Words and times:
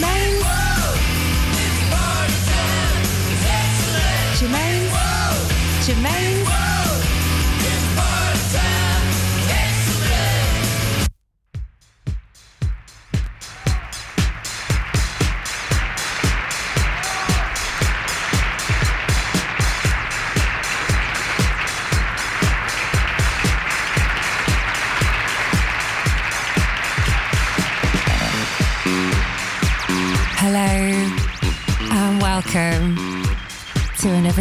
Germaine's. 0.00 0.44
Germaine's. 4.38 4.98
Hello 5.88 6.17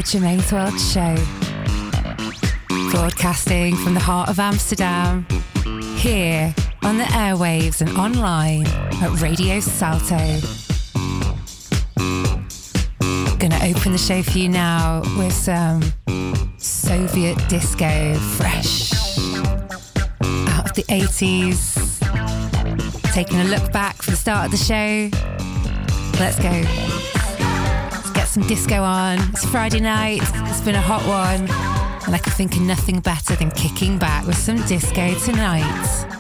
Germaine's 0.08 0.54
World 0.54 0.80
show. 0.80 1.16
Broadcasting 2.92 3.76
from 3.76 3.94
the 3.94 4.00
heart 4.00 4.30
of 4.30 4.40
Amsterdam, 4.40 5.28
here 5.98 6.56
on 6.84 6.98
the 6.98 7.04
airwaves 7.04 7.82
and 7.82 7.90
online 7.98 8.66
at 8.68 9.22
Radio 9.22 9.60
Salto. 9.60 10.16
Gonna 13.38 13.60
open 13.64 13.92
the 13.92 13.98
show 13.98 14.24
for 14.24 14.38
you 14.38 14.48
now 14.48 15.02
with 15.18 15.34
some 15.34 15.82
Soviet 16.58 17.38
disco 17.50 18.16
fresh 18.38 18.94
out 20.48 20.70
of 20.70 20.74
the 20.74 20.84
80s. 20.88 22.00
Taking 23.14 23.42
a 23.42 23.44
look 23.44 23.74
back 23.74 24.02
for 24.02 24.12
the 24.12 24.18
start 24.18 24.46
of 24.46 24.52
the 24.52 24.58
show. 24.58 25.10
Let's 26.18 26.40
go. 26.40 26.97
Some 28.38 28.48
disco 28.48 28.84
on. 28.84 29.18
It's 29.32 29.46
Friday 29.46 29.80
night. 29.80 30.20
It's 30.22 30.62
been 30.62 30.76
a 30.76 30.80
hot 30.80 31.02
one. 31.08 31.50
And 32.06 32.14
I 32.14 32.20
can 32.20 32.32
think 32.34 32.56
of 32.56 32.62
nothing 32.62 33.00
better 33.00 33.36
than 33.36 33.50
kicking 33.50 33.98
back 33.98 34.28
with 34.28 34.38
some 34.38 34.58
disco 34.68 35.16
tonight. 35.16 36.17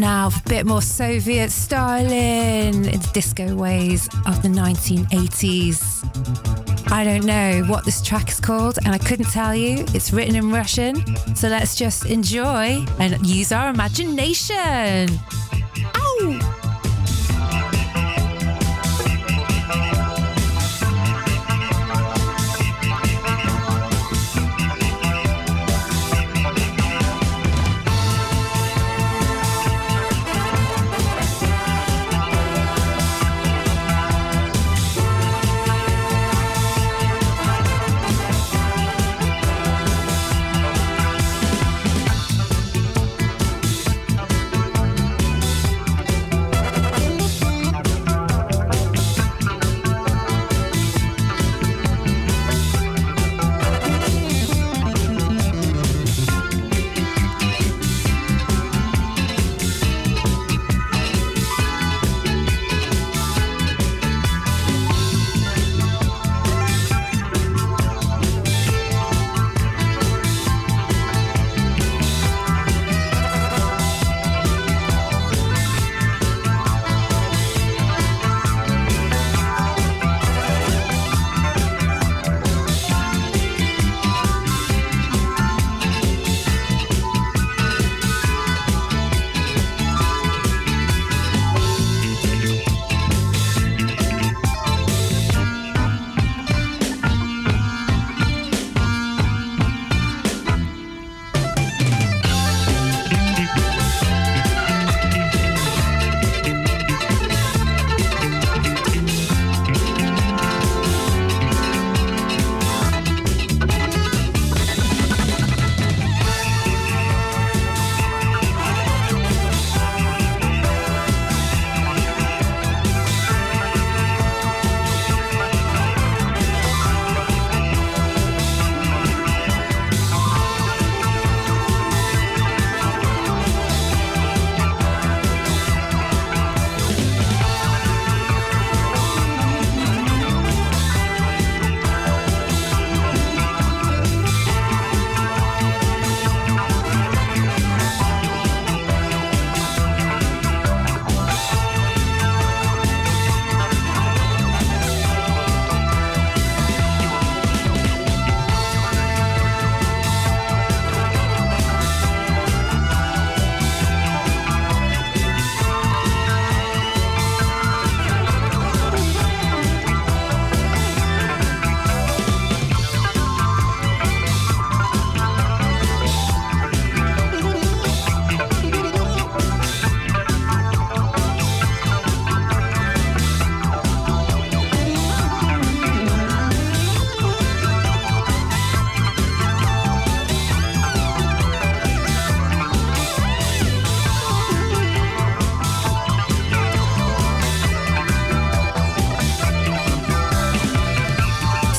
Now, 0.00 0.28
a 0.28 0.48
bit 0.48 0.64
more 0.66 0.80
Soviet 0.80 1.50
styling 1.50 2.84
in 2.86 3.00
the 3.00 3.10
disco 3.12 3.54
ways 3.54 4.08
of 4.26 4.42
the 4.42 4.48
1980s. 4.48 6.00
I 6.90 7.04
don't 7.04 7.24
know 7.24 7.62
what 7.68 7.84
this 7.84 8.00
track 8.00 8.30
is 8.30 8.40
called, 8.40 8.78
and 8.84 8.94
I 8.94 8.98
couldn't 8.98 9.30
tell 9.30 9.54
you. 9.54 9.84
It's 9.94 10.12
written 10.12 10.34
in 10.36 10.50
Russian, 10.50 11.04
so 11.36 11.48
let's 11.48 11.76
just 11.76 12.06
enjoy 12.06 12.84
and 12.98 13.26
use 13.26 13.52
our 13.52 13.70
imagination. 13.70 15.08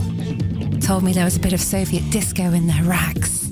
told 0.80 1.02
me 1.02 1.12
there 1.12 1.24
was 1.24 1.36
a 1.36 1.40
bit 1.40 1.52
of 1.52 1.60
Soviet 1.60 2.08
disco 2.10 2.44
in 2.52 2.68
their 2.68 2.84
racks 2.84 3.44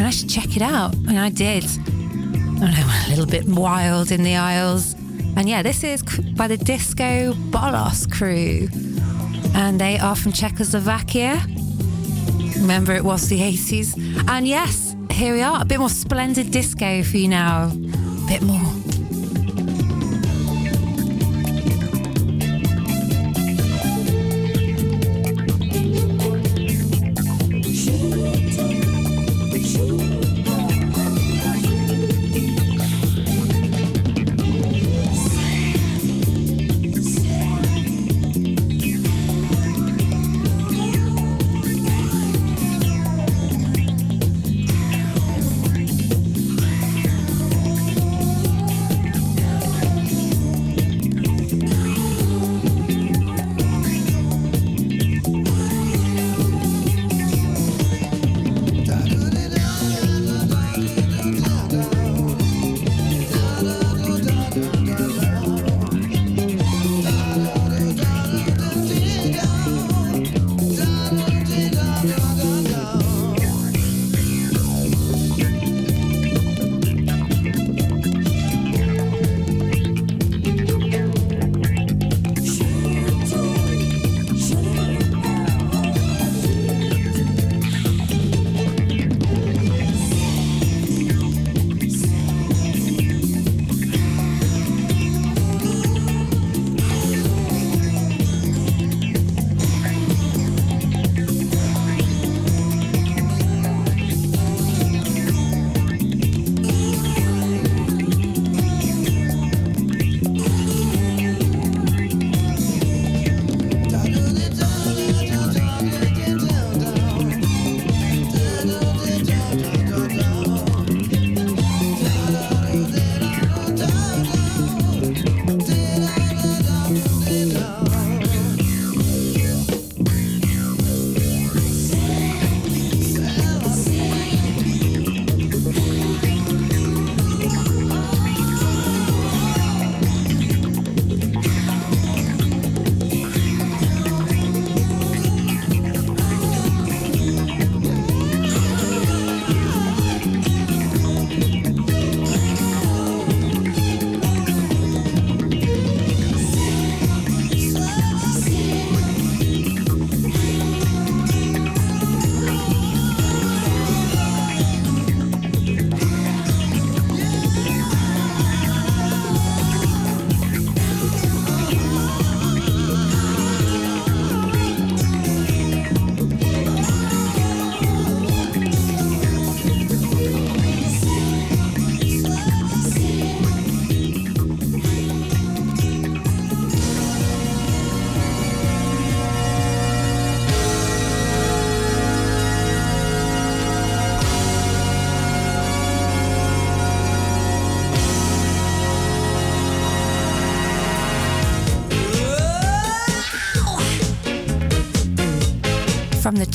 and 0.00 0.06
I 0.06 0.10
should 0.10 0.30
check 0.30 0.56
it 0.56 0.62
out. 0.62 0.94
And 0.94 1.18
I 1.18 1.28
did. 1.28 1.64
And 1.64 2.64
I 2.64 2.86
went 2.86 3.06
a 3.06 3.10
little 3.10 3.26
bit 3.26 3.44
wild 3.46 4.10
in 4.10 4.22
the 4.22 4.36
aisles. 4.36 4.94
And 5.36 5.50
yeah, 5.50 5.62
this 5.62 5.84
is 5.84 6.02
by 6.02 6.48
the 6.48 6.56
Disco 6.56 7.34
Bolos 7.34 8.06
crew. 8.06 8.68
And 9.54 9.78
they 9.78 9.98
are 9.98 10.16
from 10.16 10.32
Czechoslovakia. 10.32 11.42
Remember, 12.60 12.92
it 12.92 13.04
was 13.04 13.28
the 13.28 13.40
80s. 13.40 14.28
And 14.28 14.46
yes, 14.46 14.94
here 15.10 15.34
we 15.34 15.42
are. 15.42 15.60
A 15.62 15.64
bit 15.64 15.78
more 15.78 15.88
splendid 15.88 16.50
disco 16.50 17.02
for 17.02 17.16
you 17.16 17.28
now. 17.28 17.70
A 17.72 18.28
bit 18.28 18.42
more. 18.42 18.79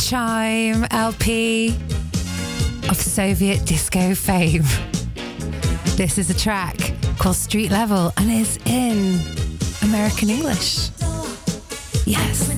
Chime 0.06 0.86
LP 0.92 1.70
of 2.90 2.96
Soviet 2.96 3.66
disco 3.66 4.14
fame. 4.14 4.62
This 5.96 6.20
is 6.20 6.30
a 6.30 6.34
track 6.36 6.78
called 7.18 7.36
Street 7.36 7.72
Level 7.72 8.14
and 8.18 8.32
is 8.32 8.60
in 8.68 9.20
American 9.82 10.30
English. 10.30 10.92
Yes. 12.06 12.55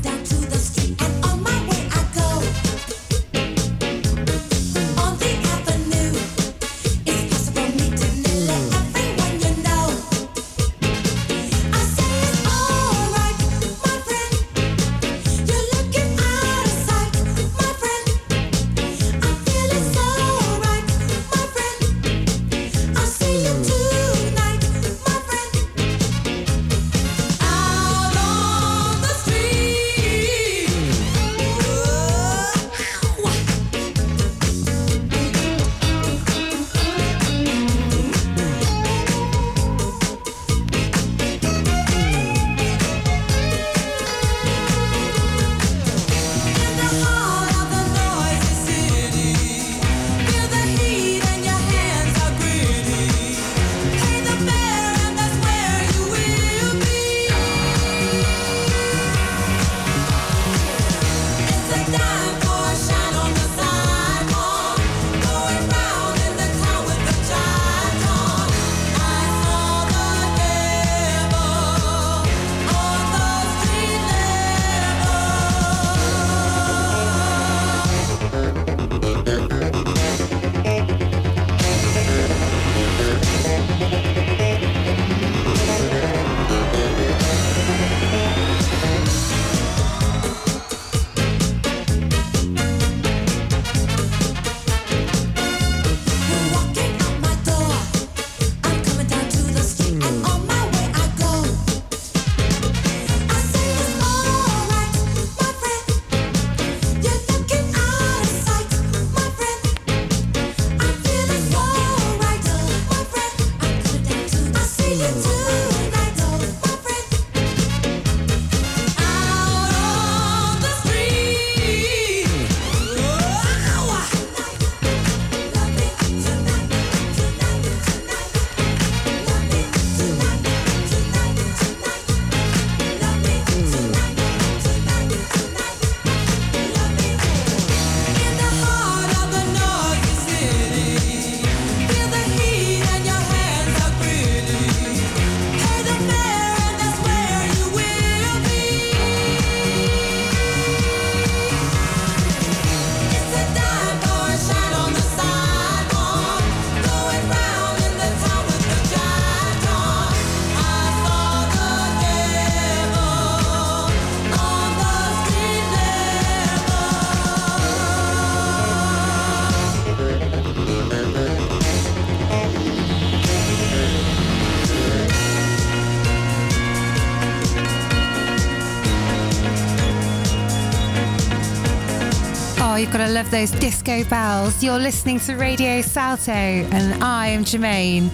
To 183.05 183.13
love 183.13 183.29
those 183.29 183.51
disco 183.51 184.03
bells. 184.05 184.63
You're 184.63 184.79
listening 184.79 185.19
to 185.19 185.35
Radio 185.35 185.81
Salto, 185.81 186.31
and 186.31 187.03
I 187.03 187.27
am 187.27 187.43
Germaine, 187.43 188.09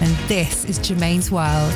and 0.00 0.16
this 0.28 0.64
is 0.66 0.78
Germaine's 0.78 1.30
World. 1.30 1.72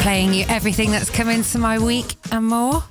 Playing 0.00 0.32
you 0.32 0.44
everything 0.48 0.90
that's 0.90 1.10
come 1.10 1.28
into 1.28 1.58
my 1.58 1.78
week 1.78 2.14
and 2.32 2.46
more. 2.46 2.82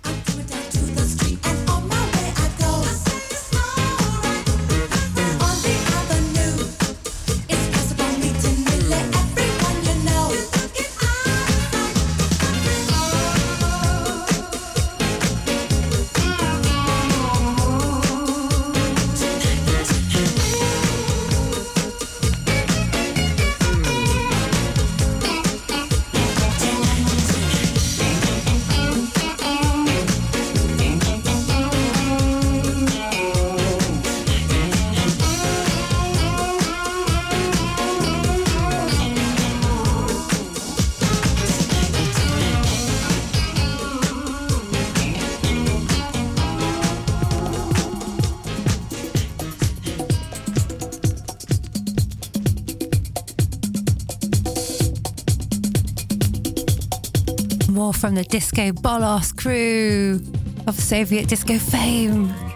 From 57.99 58.15
the 58.15 58.23
Disco 58.23 58.71
Bolos 58.71 59.33
crew 59.33 60.21
of 60.67 60.79
Soviet 60.79 61.27
disco 61.27 61.57
fame. 61.57 62.48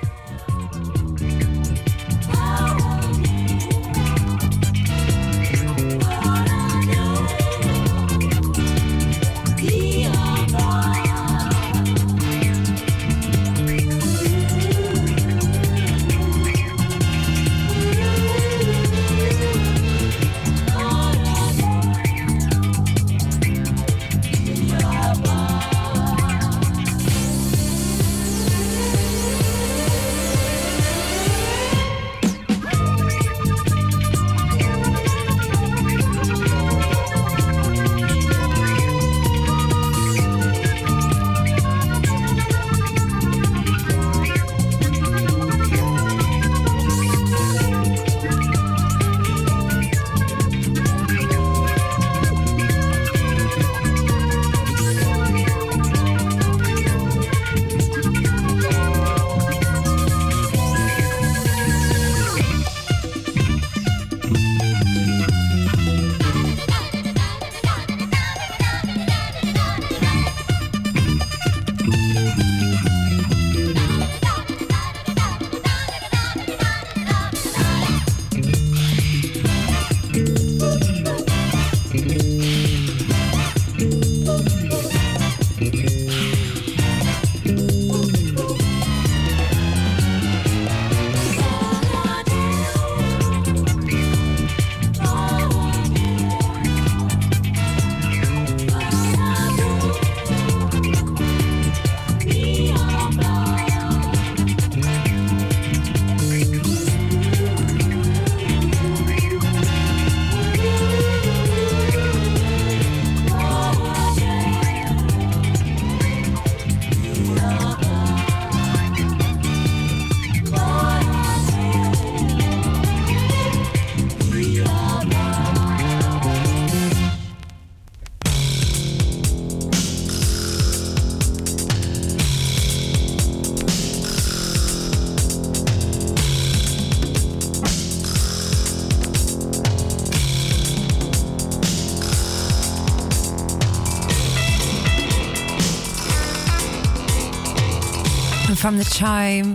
From 148.63 148.77
the 148.77 148.85
Chime 148.85 149.53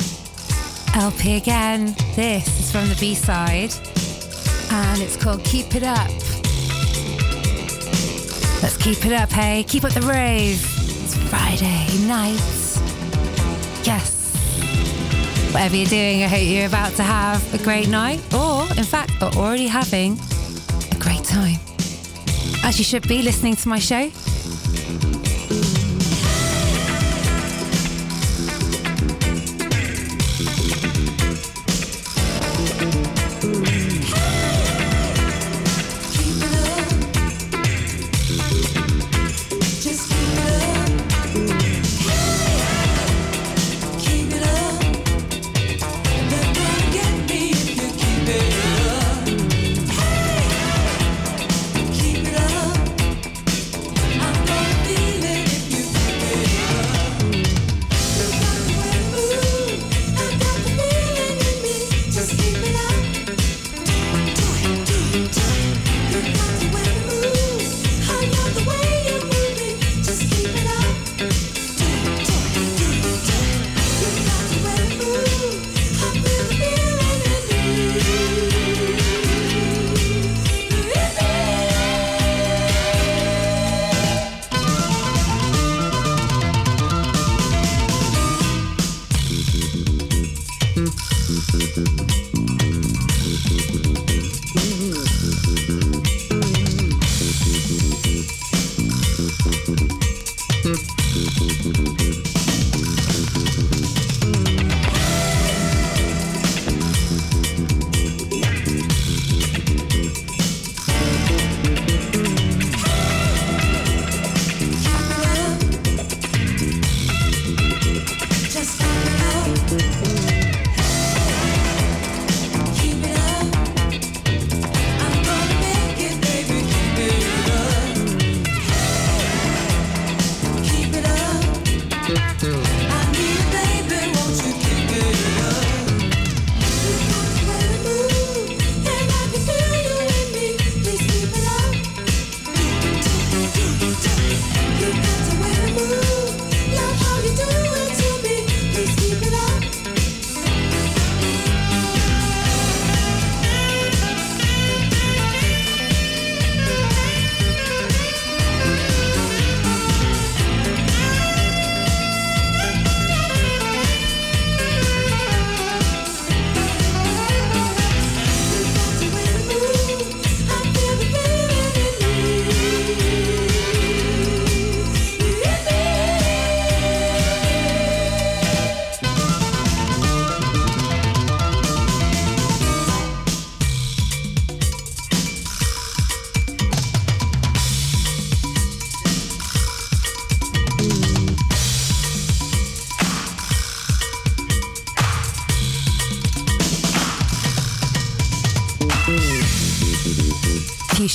LP 0.95 1.37
again. 1.37 1.95
This 2.15 2.47
is 2.61 2.71
from 2.71 2.91
the 2.91 2.97
B 3.01 3.15
side 3.15 3.73
and 4.71 5.01
it's 5.01 5.17
called 5.17 5.43
Keep 5.45 5.77
It 5.77 5.83
Up. 5.83 6.11
Let's 8.63 8.77
keep 8.77 9.07
it 9.07 9.15
up, 9.15 9.31
hey? 9.31 9.65
Keep 9.67 9.85
up 9.85 9.93
the 9.93 10.03
rave. 10.03 10.61
It's 10.61 11.15
Friday 11.31 11.87
night. 12.07 12.37
Yes. 13.83 14.35
Whatever 15.55 15.77
you're 15.77 15.87
doing, 15.87 16.25
I 16.25 16.27
hope 16.27 16.43
you're 16.43 16.67
about 16.67 16.93
to 16.97 17.03
have 17.03 17.55
a 17.55 17.65
great 17.65 17.89
night 17.89 18.21
or, 18.35 18.65
in 18.77 18.85
fact, 18.85 19.23
are 19.23 19.33
already 19.37 19.69
having 19.69 20.19
a 20.93 20.97
great 20.99 21.25
time. 21.25 21.59
As 22.63 22.79
you 22.79 22.85
should 22.85 23.09
be 23.09 23.23
listening 23.23 23.57
to 23.57 23.69
my 23.71 23.79
show. 23.79 24.11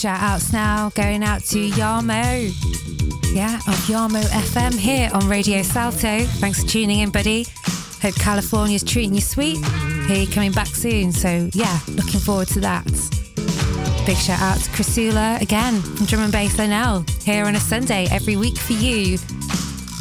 Shout 0.03 0.19
outs 0.19 0.51
now 0.51 0.89
going 0.95 1.23
out 1.23 1.41
to 1.45 1.69
Yarmo. 1.69 2.51
Yeah, 3.33 3.55
of 3.55 3.87
Yarmo 3.87 4.21
FM 4.21 4.77
here 4.77 5.09
on 5.13 5.29
Radio 5.29 5.61
Salto. 5.61 6.25
Thanks 6.41 6.61
for 6.61 6.67
tuning 6.67 6.99
in, 6.99 7.09
buddy. 7.09 7.45
Hope 8.01 8.15
California's 8.15 8.83
treating 8.83 9.15
you 9.15 9.21
sweet. 9.21 9.63
Here 10.07 10.25
coming 10.25 10.51
back 10.51 10.67
soon. 10.67 11.13
So, 11.13 11.49
yeah, 11.53 11.79
looking 11.87 12.19
forward 12.19 12.49
to 12.49 12.59
that. 12.59 12.83
Big 14.05 14.17
shout 14.17 14.41
out 14.41 14.59
to 14.59 14.69
Chrisula 14.71 15.39
again 15.39 15.81
from 15.81 16.05
Drum 16.05 16.23
and 16.23 16.33
Bass 16.33 16.57
NL 16.57 17.09
here 17.23 17.45
on 17.45 17.55
a 17.55 17.61
Sunday 17.61 18.05
every 18.11 18.35
week 18.35 18.57
for 18.57 18.73
you. 18.73 19.17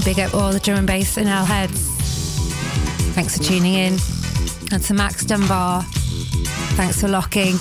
Big 0.04 0.18
up 0.18 0.34
all 0.34 0.50
the 0.50 0.58
drum 0.58 0.78
and 0.78 0.86
bass 0.88 1.14
NL 1.14 1.46
heads. 1.46 1.80
Thanks 3.14 3.38
for 3.38 3.44
tuning 3.44 3.74
in. 3.74 3.98
And 4.72 4.82
to 4.82 4.94
Max 4.94 5.24
Dunbar, 5.24 5.82
thanks 6.74 7.00
for 7.00 7.06
locking. 7.06 7.56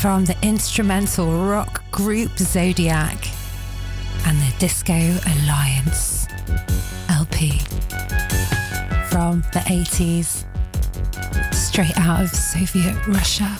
From 0.00 0.24
the 0.24 0.36
instrumental 0.40 1.30
rock 1.44 1.84
group 1.90 2.30
Zodiac 2.38 3.22
and 4.24 4.38
the 4.38 4.54
Disco 4.58 4.94
Alliance 4.94 6.26
LP 7.10 7.58
from 9.10 9.42
the 9.52 9.60
80s, 9.66 10.46
straight 11.52 11.94
out 11.98 12.22
of 12.22 12.30
Soviet 12.30 12.96
Russia. 13.08 13.58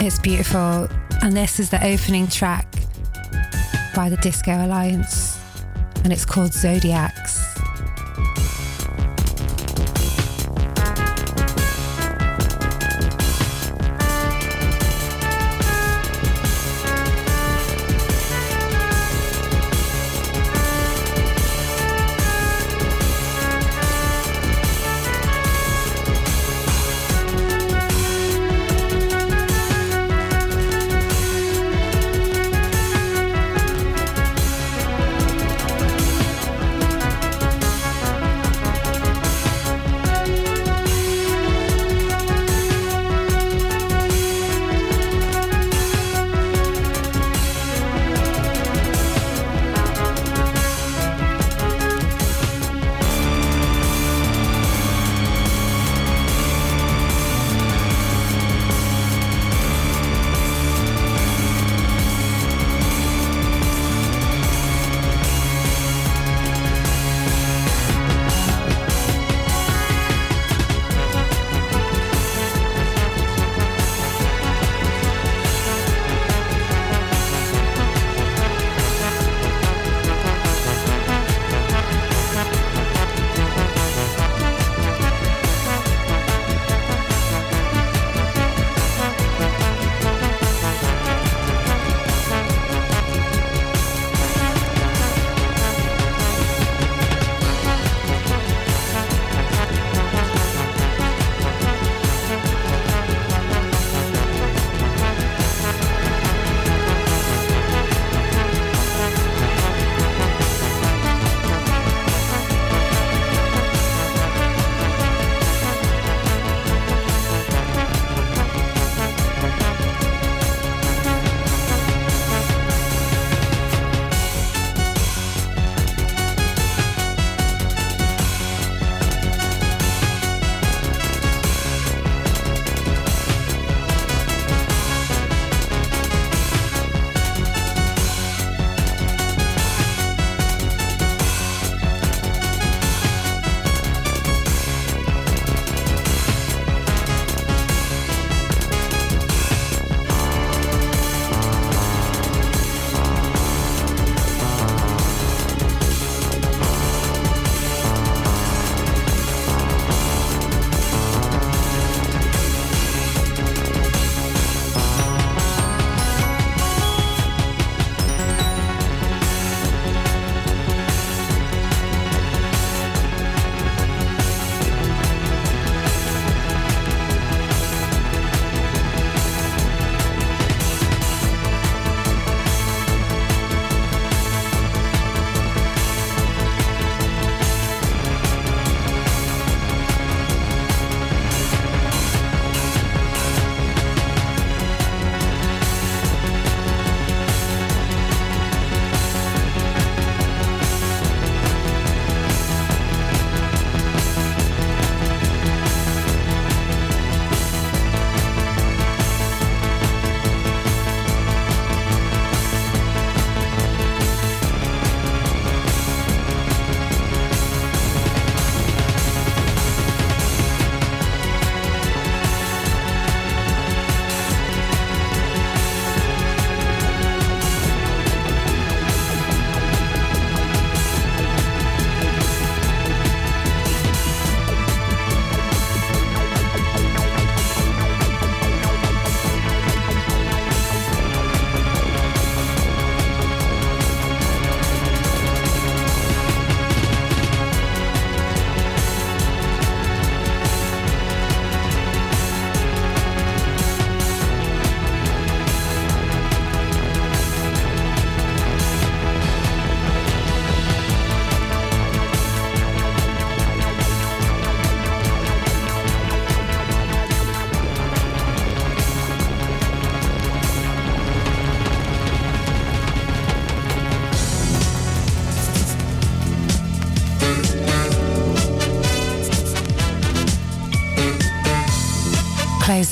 It's 0.00 0.18
beautiful, 0.18 0.88
and 1.20 1.36
this 1.36 1.60
is 1.60 1.68
the 1.68 1.84
opening 1.84 2.28
track 2.28 2.66
by 3.94 4.08
the 4.08 4.16
Disco 4.22 4.52
Alliance, 4.52 5.38
and 6.02 6.10
it's 6.14 6.24
called 6.24 6.54
Zodiacs. 6.54 7.21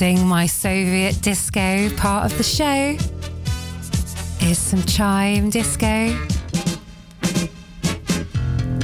My 0.01 0.47
Soviet 0.47 1.21
disco 1.21 1.87
part 1.95 2.25
of 2.25 2.35
the 2.35 2.43
show 2.43 2.97
is 4.41 4.57
some 4.57 4.81
chime 4.85 5.51
disco. 5.51 6.07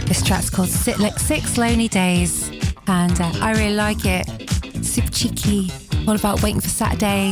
This 0.06 0.22
track's 0.22 0.52
called 0.52 0.70
Sit 0.70 1.00
Like 1.00 1.18
Six 1.18 1.58
Lonely 1.58 1.88
Days, 1.88 2.52
and 2.86 3.20
uh, 3.20 3.32
I 3.42 3.54
really 3.54 3.74
like 3.74 4.06
it. 4.06 4.28
Super 4.86 5.10
cheeky, 5.10 5.72
all 6.08 6.16
about 6.16 6.44
waiting 6.44 6.62
for 6.62 6.70
Saturday, 6.70 7.32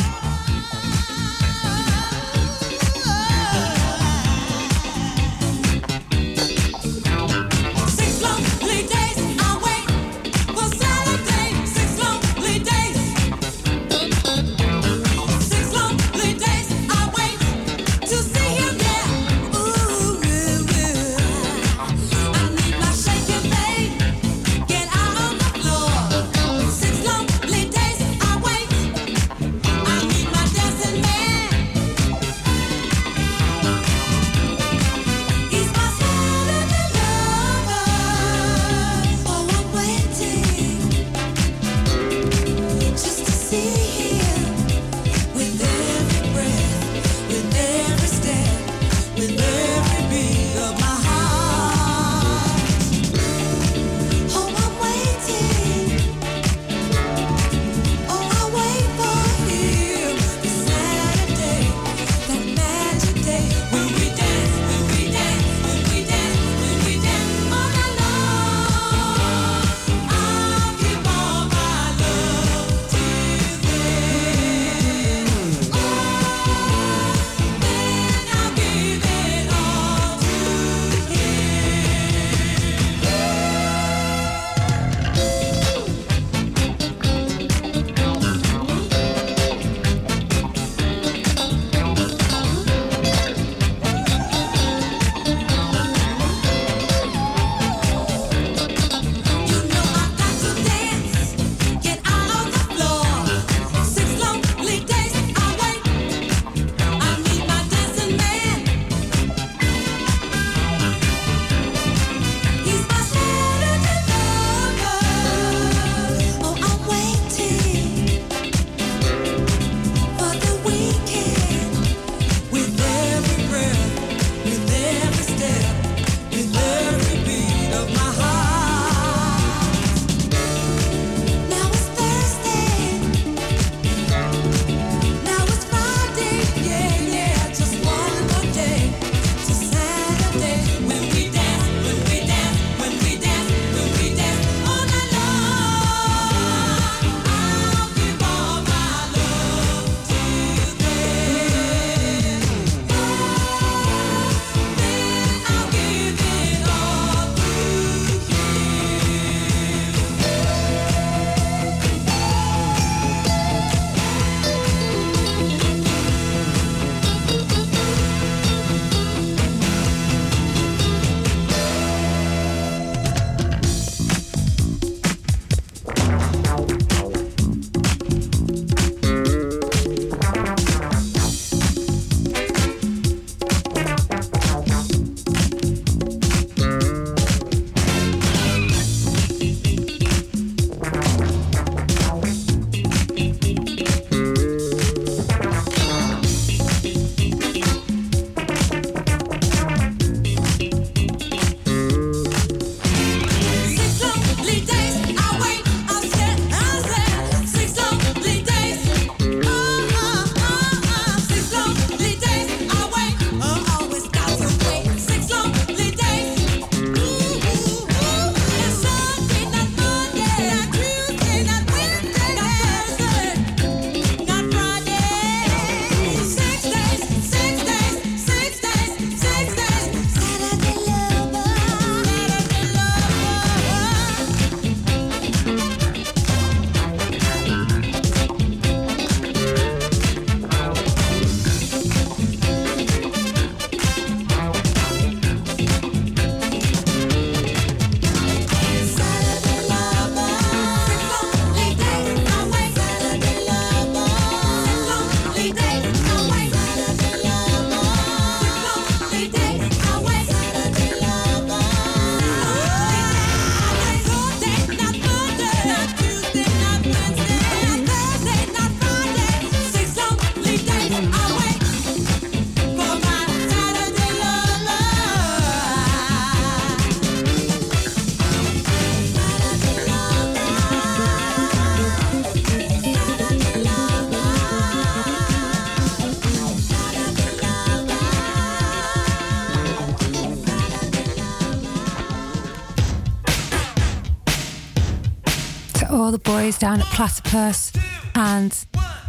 the 296.16 296.32
boys 296.32 296.58
down 296.58 296.80
at 296.80 296.86
Platypus 296.86 297.74
and 298.16 298.54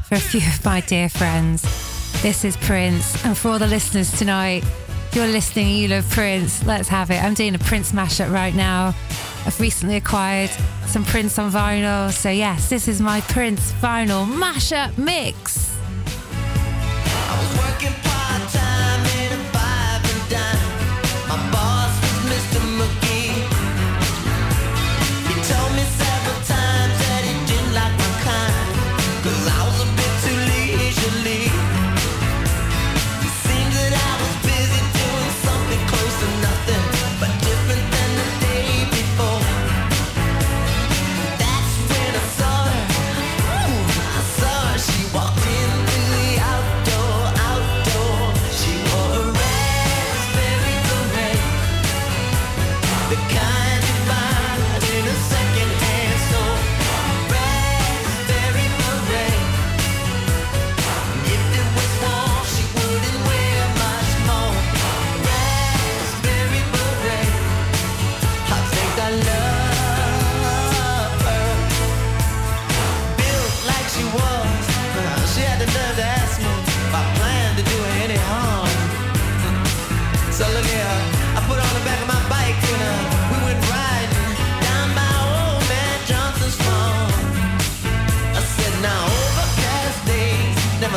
for 0.08 0.16
a 0.16 0.20
few 0.20 0.40
of 0.40 0.64
my 0.64 0.80
dear 0.80 1.08
friends. 1.08 1.62
This 2.20 2.44
is 2.44 2.56
Prince, 2.56 3.24
and 3.24 3.38
for 3.38 3.50
all 3.50 3.60
the 3.60 3.66
listeners 3.68 4.10
tonight, 4.18 4.64
if 4.64 5.14
you're 5.14 5.28
listening 5.28 5.66
and 5.68 5.76
you 5.76 5.86
love 5.86 6.10
Prince, 6.10 6.64
let's 6.66 6.88
have 6.88 7.12
it. 7.12 7.22
I'm 7.22 7.34
doing 7.34 7.54
a 7.54 7.60
Prince 7.60 7.92
mashup 7.92 8.32
right 8.32 8.54
now. 8.56 8.88
I've 9.46 9.60
recently 9.60 9.94
acquired 9.94 10.50
some 10.88 11.04
Prince 11.04 11.38
on 11.38 11.52
vinyl, 11.52 12.10
so 12.10 12.28
yes, 12.28 12.68
this 12.70 12.88
is 12.88 13.00
my 13.00 13.20
Prince 13.20 13.70
vinyl 13.74 14.26
mashup 14.26 14.98
mix. 14.98 15.35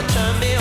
turn 0.08 0.40
me 0.40 0.59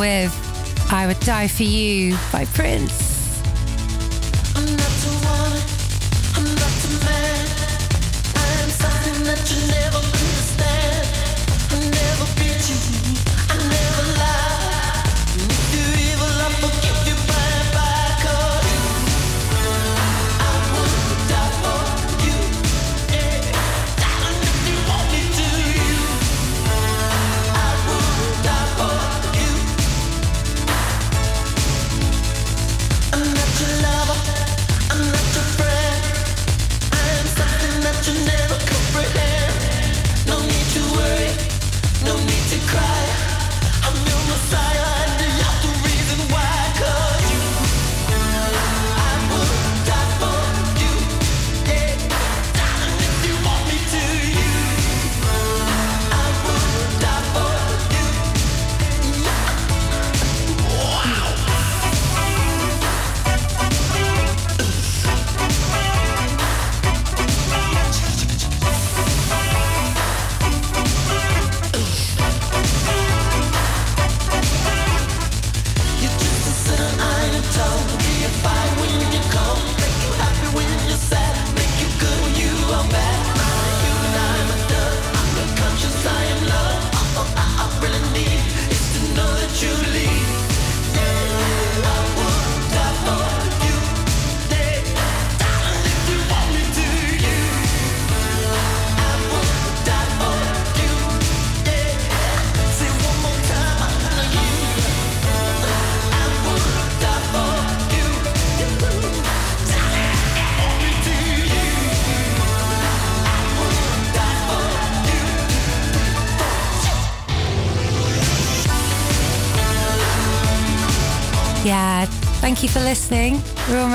with 0.00 0.90
I 0.90 1.06
Would 1.06 1.20
Die 1.20 1.46
For 1.46 1.62
You 1.62 2.16
by 2.32 2.46
Prince. 2.46 3.09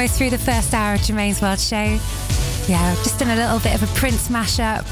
Through 0.08 0.30
the 0.30 0.38
first 0.38 0.74
hour 0.74 0.94
of 0.94 1.02
Germaine's 1.02 1.42
World 1.42 1.60
Show. 1.60 2.00
Yeah, 2.68 2.96
just 3.04 3.18
done 3.18 3.32
a 3.32 3.36
little 3.36 3.60
bit 3.60 3.74
of 3.74 3.84
a 3.84 3.94
Prince 3.98 4.30
mashup. 4.30 4.86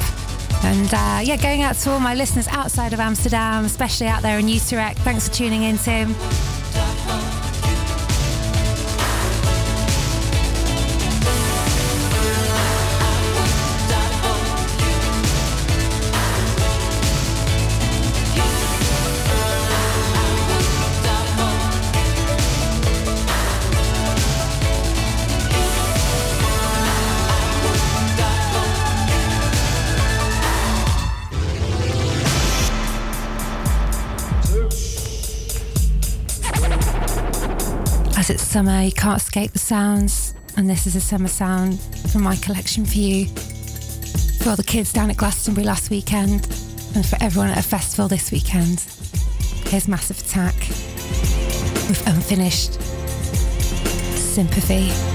And 0.63 0.91
uh, 0.91 1.21
yeah, 1.23 1.37
going 1.37 1.61
out 1.61 1.75
to 1.75 1.91
all 1.91 1.99
my 1.99 2.15
listeners 2.15 2.47
outside 2.47 2.93
of 2.93 2.99
Amsterdam, 2.99 3.63
especially 3.65 4.07
out 4.07 4.21
there 4.21 4.39
in 4.39 4.47
Utrecht. 4.47 4.97
Thanks 4.99 5.27
for 5.27 5.35
tuning 5.35 5.63
in, 5.63 5.77
Tim. 5.77 6.15
Summer, 38.53 38.83
you 38.83 38.91
can't 38.91 39.19
escape 39.19 39.51
the 39.51 39.57
sounds, 39.57 40.35
and 40.57 40.69
this 40.69 40.85
is 40.85 40.95
a 40.95 41.01
summer 41.01 41.27
sound 41.27 41.79
from 42.11 42.21
my 42.21 42.35
collection 42.35 42.85
for 42.85 42.99
you. 42.99 43.25
For 44.43 44.51
all 44.51 44.55
the 44.55 44.63
kids 44.63 44.93
down 44.93 45.09
at 45.09 45.17
Glastonbury 45.17 45.65
last 45.65 45.89
weekend, 45.89 46.45
and 46.93 47.03
for 47.03 47.17
everyone 47.19 47.49
at 47.49 47.57
a 47.57 47.63
festival 47.63 48.07
this 48.07 48.31
weekend. 48.31 48.81
Here's 49.69 49.87
Massive 49.87 50.19
Attack 50.19 50.53
with 51.89 52.03
Unfinished 52.05 52.79
Sympathy. 54.19 55.12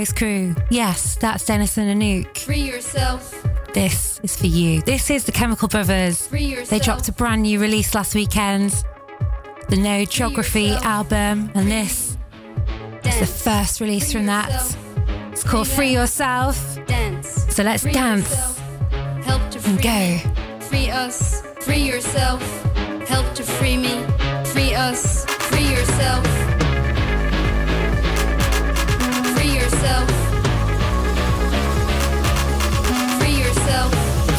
House 0.00 0.12
crew. 0.14 0.54
Yes, 0.70 1.16
that's 1.16 1.44
Dennis 1.44 1.76
and 1.76 2.00
Anouk. 2.00 2.38
Free 2.38 2.62
yourself. 2.62 3.46
This 3.74 4.18
is 4.22 4.34
for 4.34 4.46
you. 4.46 4.80
This 4.80 5.10
is 5.10 5.24
the 5.24 5.32
Chemical 5.32 5.68
Brothers. 5.68 6.26
Free 6.26 6.44
yourself. 6.44 6.70
They 6.70 6.78
dropped 6.78 7.06
a 7.08 7.12
brand 7.12 7.42
new 7.42 7.60
release 7.60 7.94
last 7.94 8.14
weekend, 8.14 8.82
the 9.68 9.76
No 9.76 10.06
Geography 10.06 10.70
album, 10.70 11.50
and 11.54 11.70
this 11.70 12.16
is 13.04 13.20
the 13.20 13.26
first 13.26 13.82
release 13.82 14.10
Free 14.10 14.20
from 14.20 14.26
that. 14.26 14.74
It's 15.32 15.44
called 15.44 15.68
Free 15.68 15.92
Yourself. 15.92 16.78
Dance. 16.86 17.44
So 17.54 17.62
let's 17.62 17.82
Free 17.82 17.92
dance 17.92 18.30
yourself. 18.30 18.58
Help 19.24 19.50
to 19.50 19.58
free 19.58 19.72
and 19.72 19.82
go. 19.82 20.60
Free 20.60 20.90
us. 20.90 21.42
Free 21.60 21.82
yourself. 21.82 22.42
Help 23.06 23.34
to 23.34 23.42
free 23.42 23.76
me. 23.76 24.02
Free 24.46 24.72
us. 24.72 25.26
Free 25.26 25.68
yourself. 25.68 26.49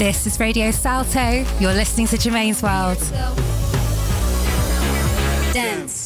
This 0.02 0.26
is 0.26 0.40
Radio 0.40 0.72
Salto. 0.72 1.46
You're 1.60 1.76
listening 1.76 2.08
to 2.08 2.18
Germaine's 2.18 2.64
World. 2.64 2.98
Dance. 5.54 6.01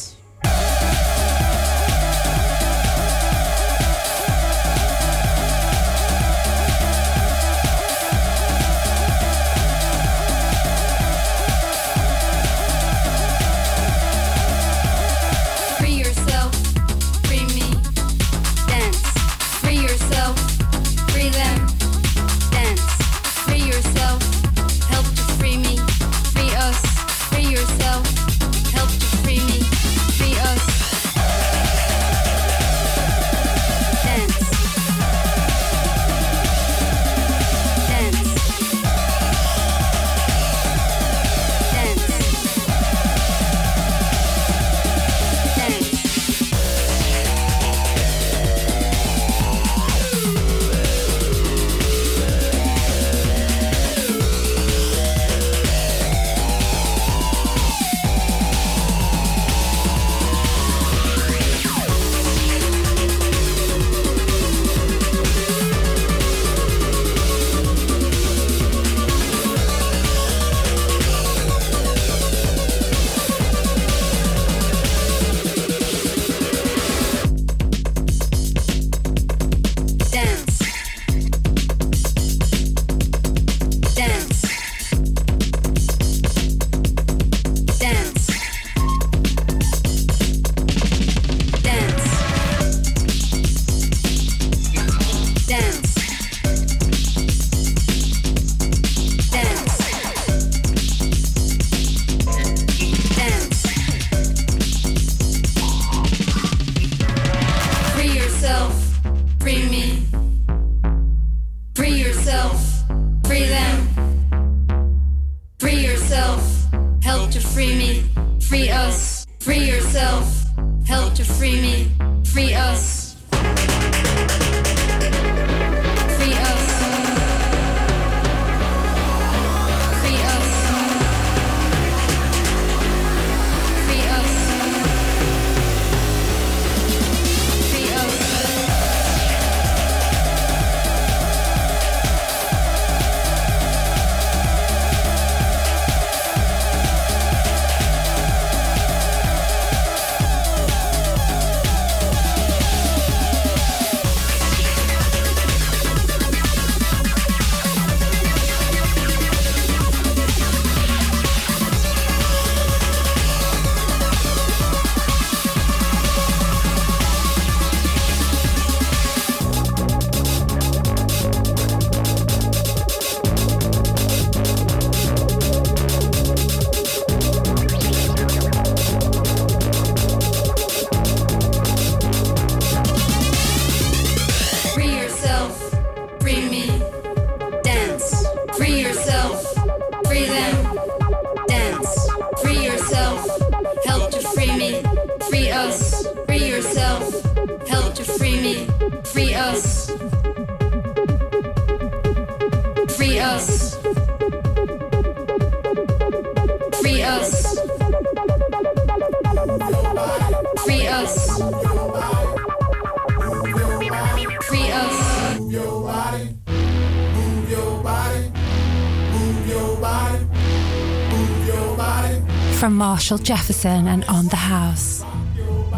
From 222.58 222.74
Marshall 222.76 223.18
Jefferson 223.18 223.86
and 223.86 224.02
On 224.06 224.28
the 224.28 224.36
House. 224.36 225.04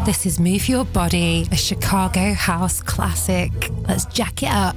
This 0.07 0.25
is 0.27 0.39
Move 0.39 0.69
Your 0.69 0.85
Body, 0.85 1.45
a 1.51 1.57
Chicago 1.57 2.33
house 2.35 2.81
classic. 2.81 3.51
Let's 3.89 4.07
jack 4.07 4.45
it 4.45 4.51
up. 4.51 4.77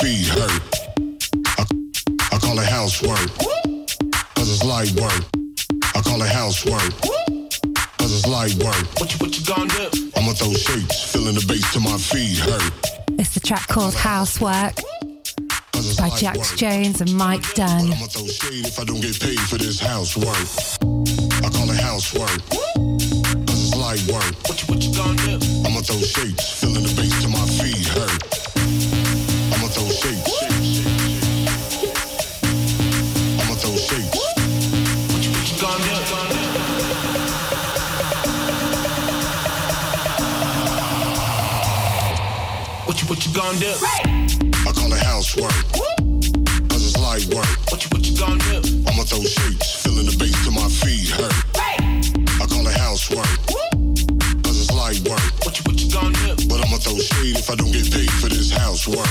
Feet 0.00 0.28
hurt. 0.28 0.62
I, 1.58 1.64
I 2.32 2.38
call 2.38 2.58
it 2.58 2.66
housework, 2.66 3.28
cause 4.34 4.48
it's 4.48 4.64
light 4.64 4.90
work. 4.92 5.24
I 5.94 6.00
call 6.00 6.22
it 6.22 6.28
housework, 6.28 6.90
cause 7.98 8.10
it's 8.16 8.26
light 8.26 8.54
work. 8.64 8.98
What 8.98 9.12
you, 9.12 9.18
what 9.18 9.38
you 9.38 9.44
gonna 9.44 9.68
do? 9.68 10.10
I'ma 10.16 10.32
throw 10.32 10.54
shapes, 10.54 11.12
feeling 11.12 11.34
the 11.34 11.44
bass 11.46 11.70
to 11.74 11.80
my 11.80 11.98
feet 11.98 12.38
hurt. 12.38 12.72
It's 13.18 13.34
the 13.34 13.40
track 13.40 13.68
called 13.68 13.94
Housework 13.94 14.76
by 15.98 16.08
Jax 16.16 16.56
Jones 16.56 17.02
and 17.02 17.14
Mike 17.14 17.44
Dunn. 17.52 17.92
I'ma 17.92 18.06
throw 18.06 18.26
shade 18.26 18.66
if 18.66 18.78
I 18.80 18.84
don't 18.84 19.02
get 19.02 19.20
paid 19.20 19.40
for 19.40 19.58
this 19.58 19.78
housework. 19.78 20.48
I 21.44 21.50
call 21.52 21.68
it 21.70 21.80
housework, 21.80 22.40
What 43.50 43.60
you, 43.60 43.66
what 43.66 43.82
you 43.82 43.98
gonna 43.98 44.26
do? 44.28 44.68
I 44.68 44.72
call 44.72 44.92
it 44.92 45.02
housework. 45.02 45.50
Cause 46.70 46.86
it's 46.86 46.96
light 46.98 47.26
work. 47.34 47.48
What 47.68 47.82
you, 47.82 47.88
what 47.90 48.06
you 48.06 48.16
gonna 48.16 48.38
do? 48.38 48.84
I'ma 48.86 49.02
throw 49.02 49.24
shapes, 49.24 49.82
feeling 49.82 50.06
the 50.06 50.16
bass 50.16 50.38
to 50.44 50.52
my 50.52 50.68
feet 50.68 51.10
hurt. 51.10 51.34
I 51.58 52.46
call 52.46 52.64
it 52.68 52.78
housework. 52.78 53.26
Cause 54.44 54.60
it's 54.60 54.70
light 54.70 55.00
work. 55.08 55.20
What 55.42 55.58
you, 55.58 55.64
what 55.66 55.82
you 55.82 55.90
gonna 55.90 56.36
do? 56.36 56.46
But 56.46 56.64
I'ma 56.64 56.76
throw 56.76 56.94
shade 56.94 57.38
if 57.38 57.50
I 57.50 57.56
don't 57.56 57.72
get 57.72 57.90
paid 57.90 58.12
for 58.22 58.28
this 58.28 58.52
housework. 58.52 59.08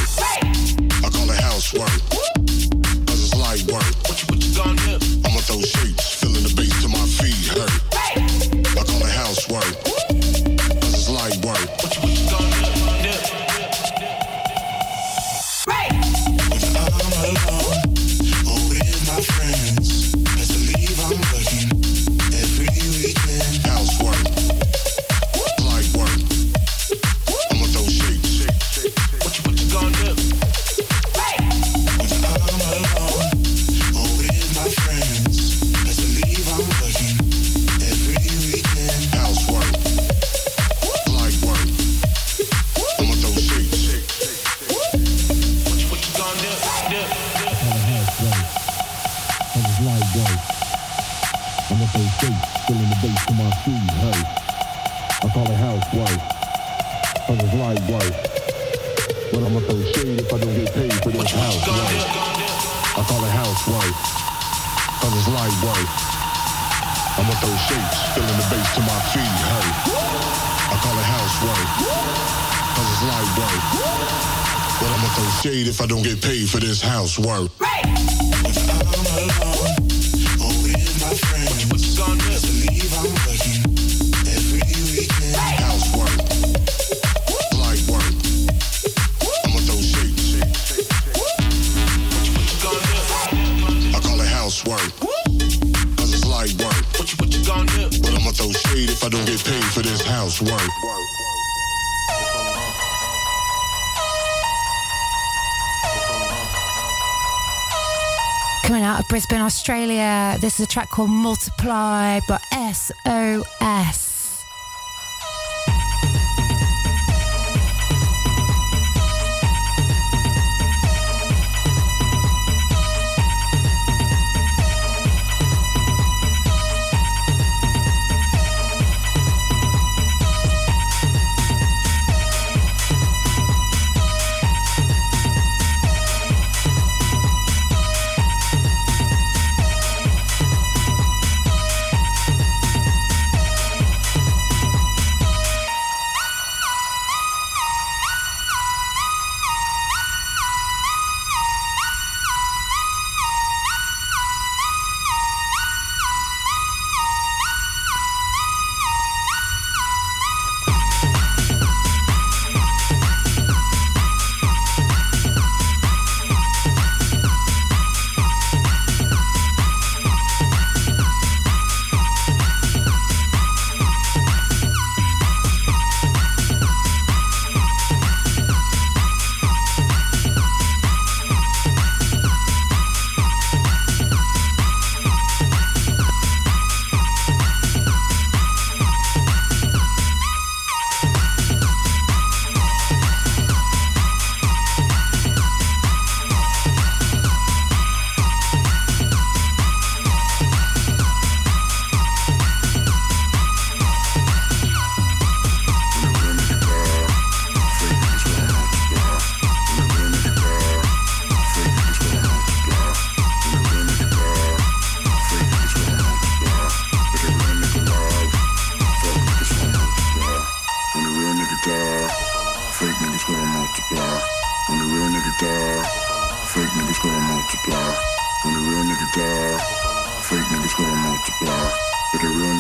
Uh, 110.30 110.34
Australia. 110.34 110.40
This 110.40 110.60
is 110.60 110.66
a 110.66 110.70
track 110.70 110.90
called 110.90 111.10
Multiply 111.10 112.20
by 112.28 112.40
SOS. 112.74 113.99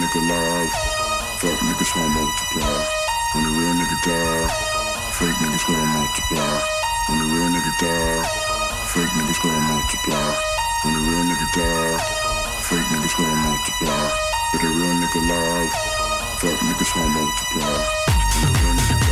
nigga 0.09 0.27
live. 0.27 0.73
Fuck 1.39 1.59
niggas 1.59 1.93
gonna 1.93 2.09
multiply. 2.09 2.85
When 3.33 3.45
a 3.45 3.49
real 3.49 3.73
nigga 3.73 3.97
die, 4.01 4.47
fake 5.13 5.37
niggas 5.37 5.65
gonna 5.67 5.85
multiply. 5.85 6.61
When 7.09 7.19
a 7.19 7.25
real 7.33 7.49
nigga 7.49 7.71
die, 7.79 8.23
fake 8.89 9.13
niggas 9.17 9.41
gonna 9.41 9.59
multiply. 9.59 10.33
When 10.83 10.95
a 10.95 10.99
real 10.99 11.23
nigga 11.29 11.47
die, 11.53 11.97
fake 12.65 12.89
niggas 12.89 13.15
gonna 13.17 13.35
multiply. 13.35 14.09
But 14.51 14.63
a 14.63 14.67
real 14.67 14.95
nigga 14.97 15.21
live, 15.29 15.73
fuck 16.39 16.59
niggas 16.59 16.95
won't 16.95 17.13
multiply. 17.13 17.77
When 18.33 18.43
a 18.45 18.59
real 18.59 18.73
nigga 18.73 19.08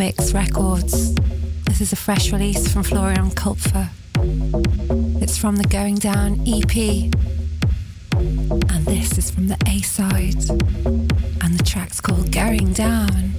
Mix 0.00 0.32
Records. 0.32 1.14
This 1.66 1.82
is 1.82 1.92
a 1.92 1.96
fresh 1.96 2.32
release 2.32 2.72
from 2.72 2.82
Florian 2.84 3.30
Kupfer. 3.32 3.90
It's 5.20 5.36
from 5.36 5.56
the 5.56 5.68
Going 5.68 5.96
Down 5.96 6.40
EP. 6.46 7.12
And 8.16 8.86
this 8.86 9.18
is 9.18 9.30
from 9.30 9.48
the 9.48 9.58
A 9.66 9.82
side. 9.82 10.48
And 11.44 11.58
the 11.58 11.62
track's 11.66 12.00
called 12.00 12.32
Going 12.32 12.72
Down. 12.72 13.34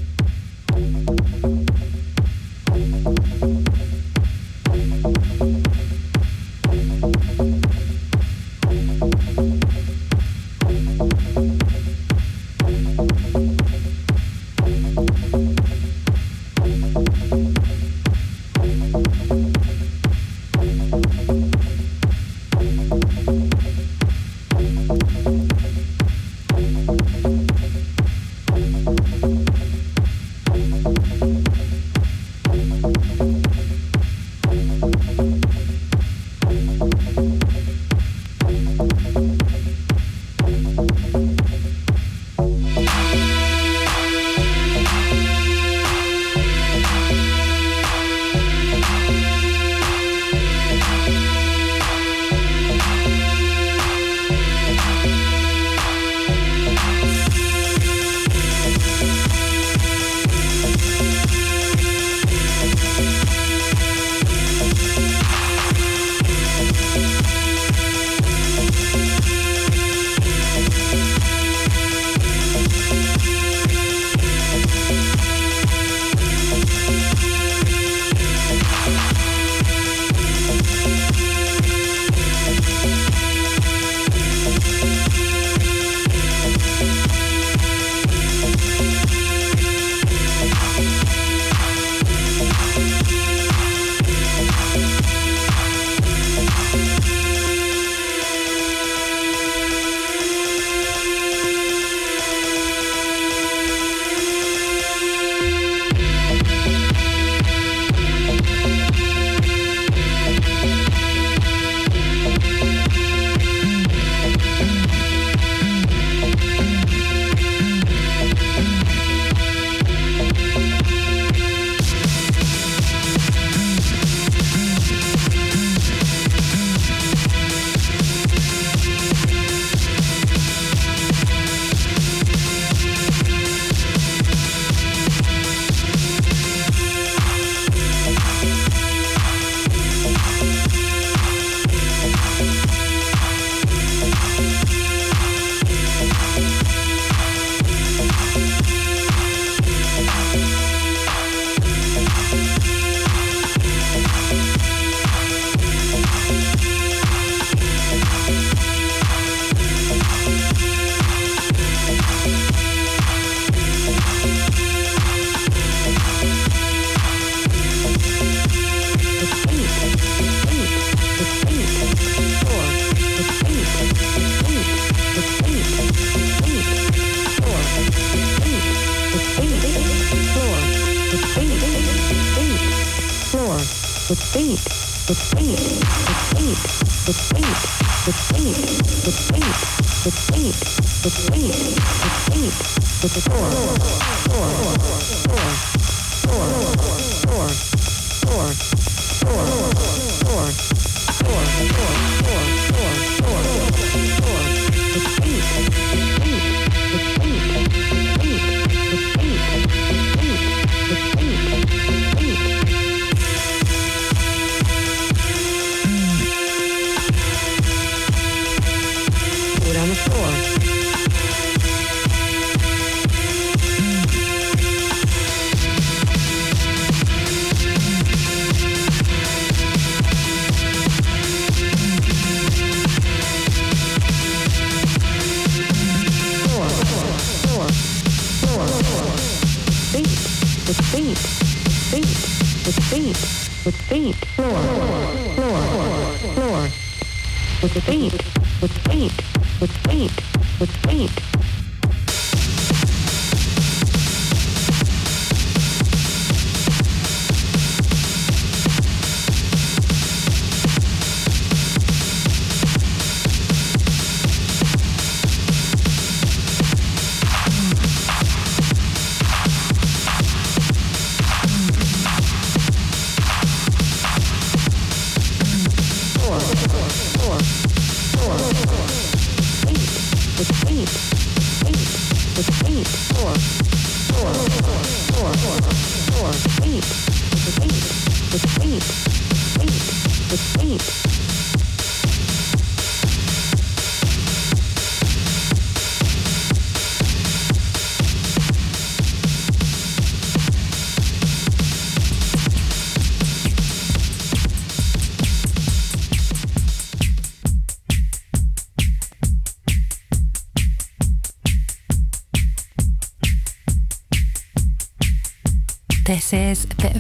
This 193.52 193.92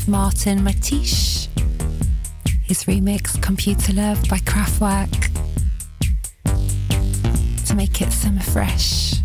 of 0.01 0.07
Martin 0.07 0.63
Matisse. 0.63 1.47
His 2.63 2.85
remix 2.85 3.41
Computer 3.41 3.93
Love 3.93 4.21
by 4.29 4.37
Kraftwerk 4.37 5.29
to 7.65 7.75
make 7.75 8.01
it 8.01 8.11
summer 8.11 8.41
fresh. 8.41 9.20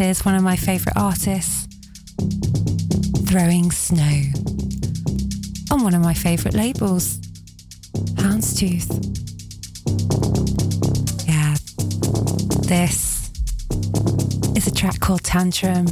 Is 0.00 0.24
one 0.24 0.34
of 0.34 0.42
my 0.42 0.56
favourite 0.56 0.96
artists, 0.96 1.66
Throwing 3.26 3.70
Snow, 3.70 4.22
on 5.70 5.82
one 5.82 5.94
of 5.94 6.02
my 6.02 6.12
favourite 6.12 6.54
labels, 6.54 7.18
Houndstooth. 8.16 8.90
Yeah, 11.26 11.56
this 12.66 13.30
is 14.56 14.66
a 14.66 14.74
track 14.74 15.00
called 15.00 15.22
Tantrum. 15.24 15.86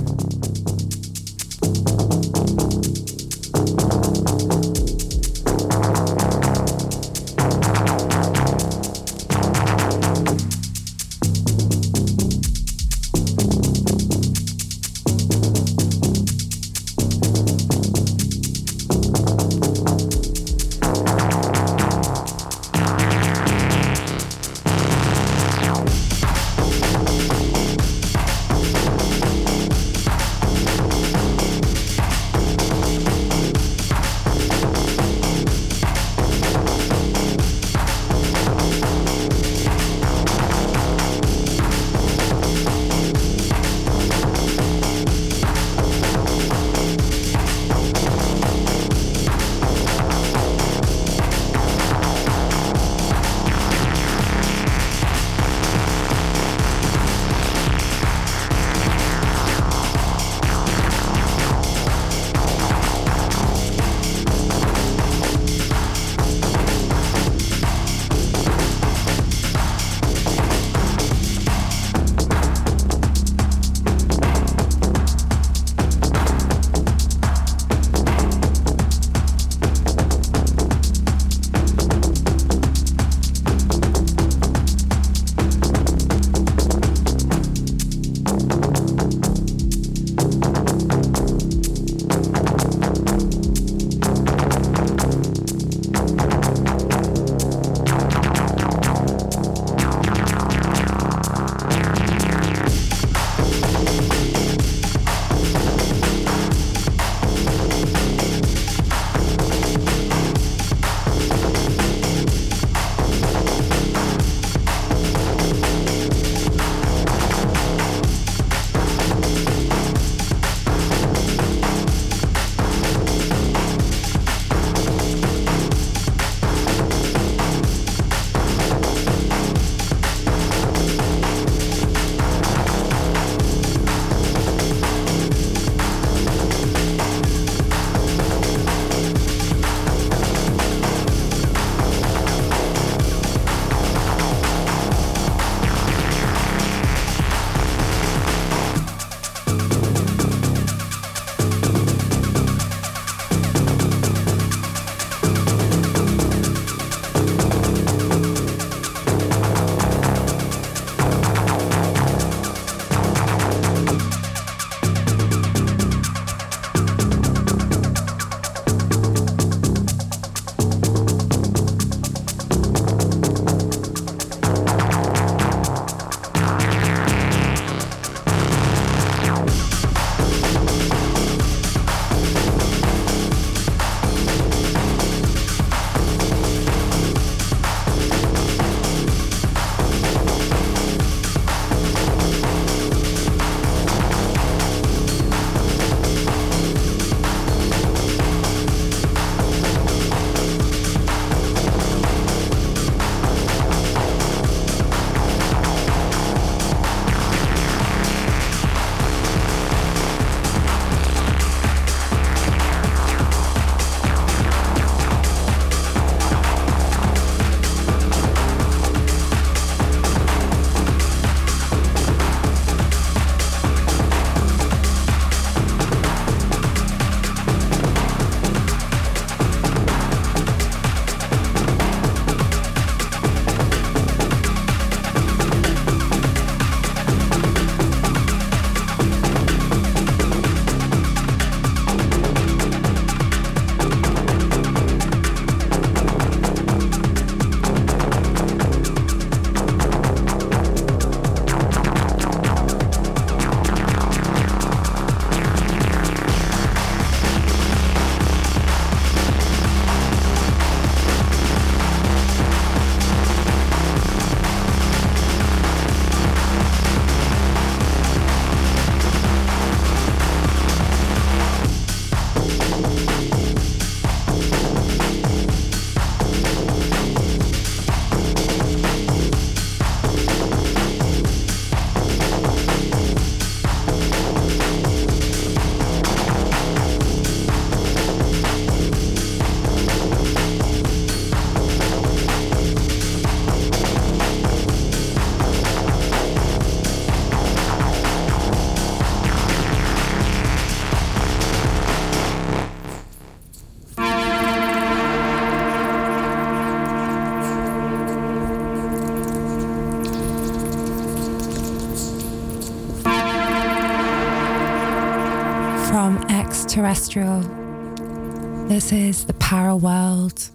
This 318.85 318.93
is 318.93 319.25
the 319.25 319.33
Para 319.33 319.75
World 319.75 320.51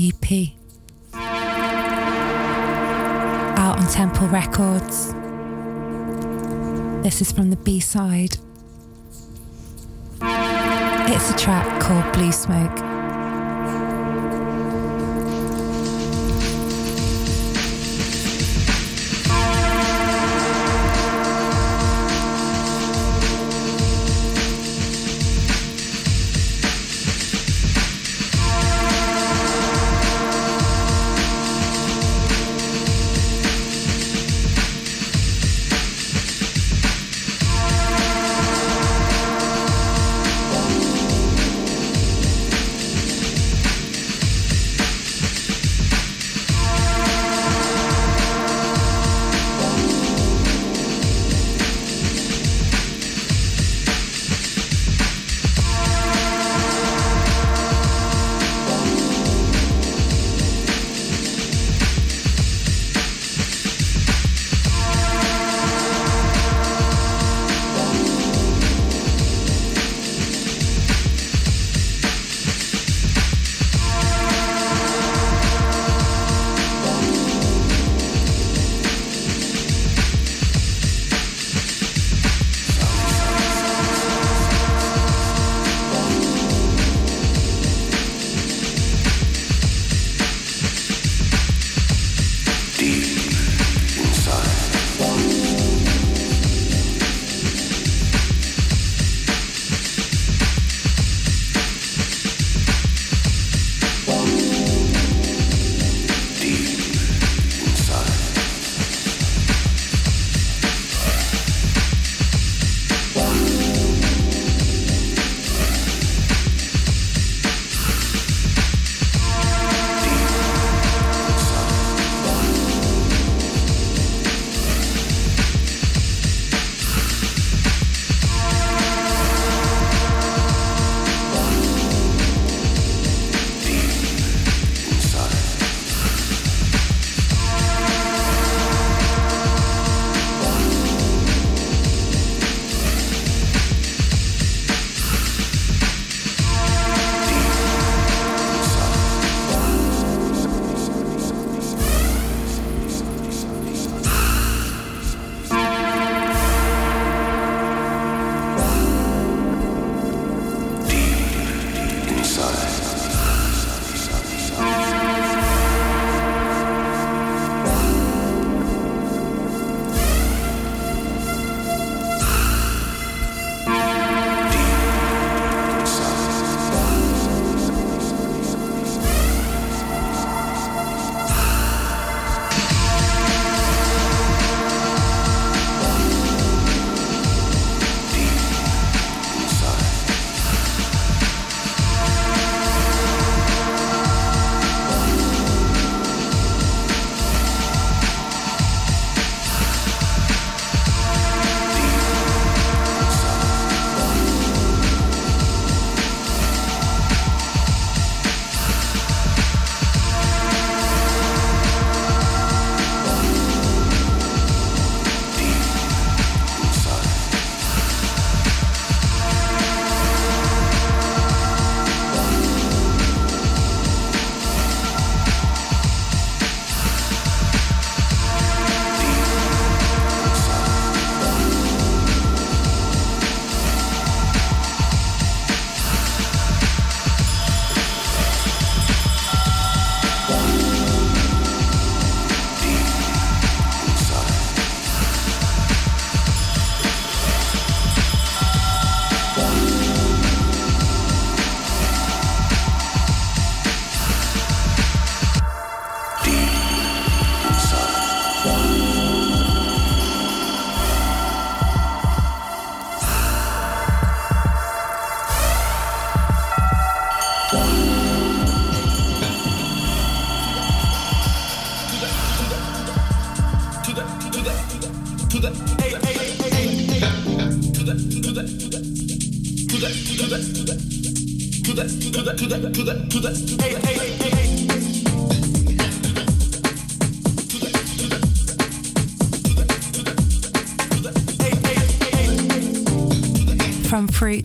EP. 0.00 0.54
Out 3.58 3.78
on 3.78 3.86
Temple 3.88 4.26
Records. 4.28 5.12
This 7.02 7.20
is 7.20 7.30
from 7.30 7.50
the 7.50 7.58
B 7.62 7.80
side. 7.80 8.38
It's 10.22 11.30
a 11.30 11.36
track 11.36 11.78
called 11.82 12.10
Blue 12.14 12.32
Smoke. 12.32 12.93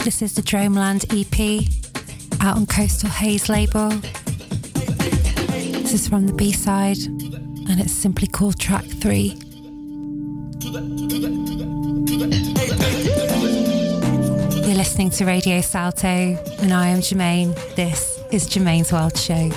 This 0.09 0.23
is 0.23 0.33
the 0.33 0.41
Dromeland 0.41 1.05
EP 1.11 1.61
out 2.41 2.57
on 2.57 2.65
Coastal 2.65 3.11
Haze 3.11 3.47
label. 3.47 3.89
This 5.83 5.93
is 5.93 6.07
from 6.07 6.25
the 6.25 6.33
B 6.33 6.51
side 6.51 6.97
and 6.97 7.79
it's 7.79 7.93
simply 7.93 8.25
called 8.25 8.57
track 8.57 8.85
three. 8.85 9.37
You're 14.65 14.77
listening 14.77 15.11
to 15.11 15.25
Radio 15.25 15.61
Salto 15.61 16.07
and 16.07 16.73
I 16.73 16.87
am 16.87 17.03
Germaine. 17.03 17.53
This 17.75 18.19
is 18.31 18.47
Germaine's 18.47 18.91
World 18.91 19.15
Show. 19.15 19.51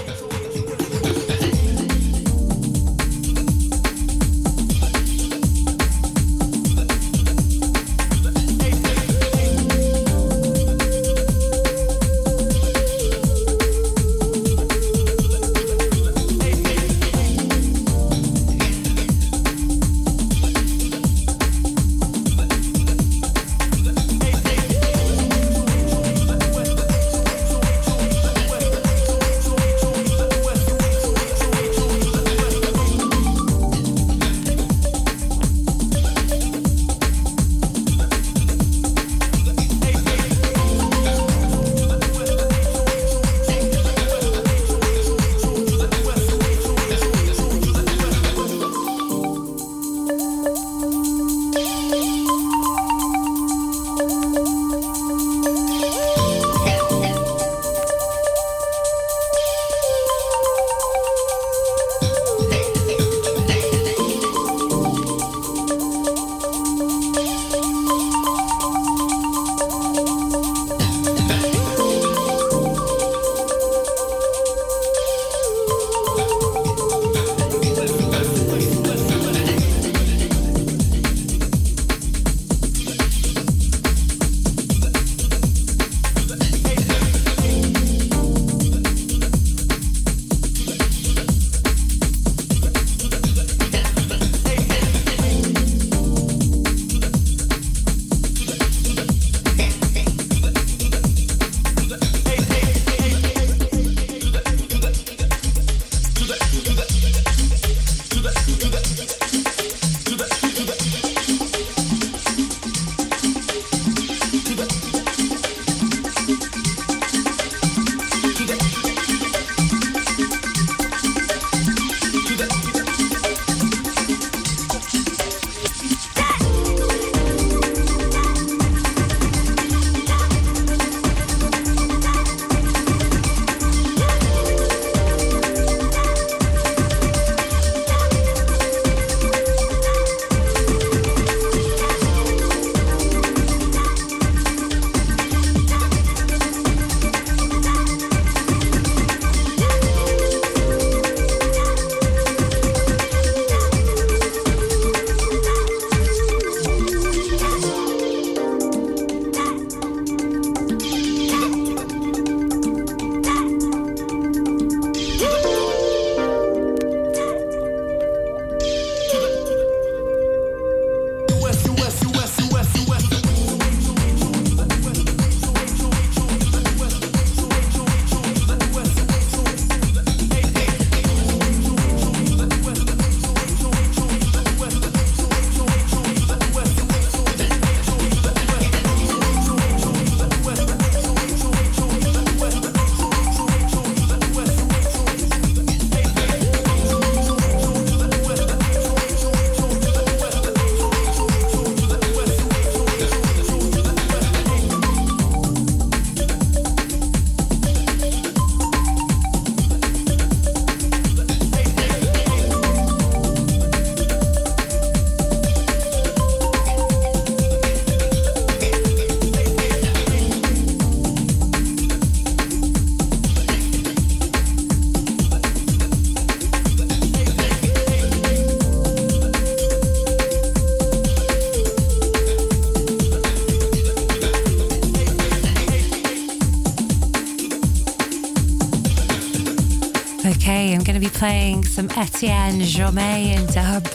Playing 241.22 241.64
some 241.64 241.88
Etienne 241.90 242.62
Jaumet 242.62 243.36
in 243.36 243.46
dub 243.54 243.86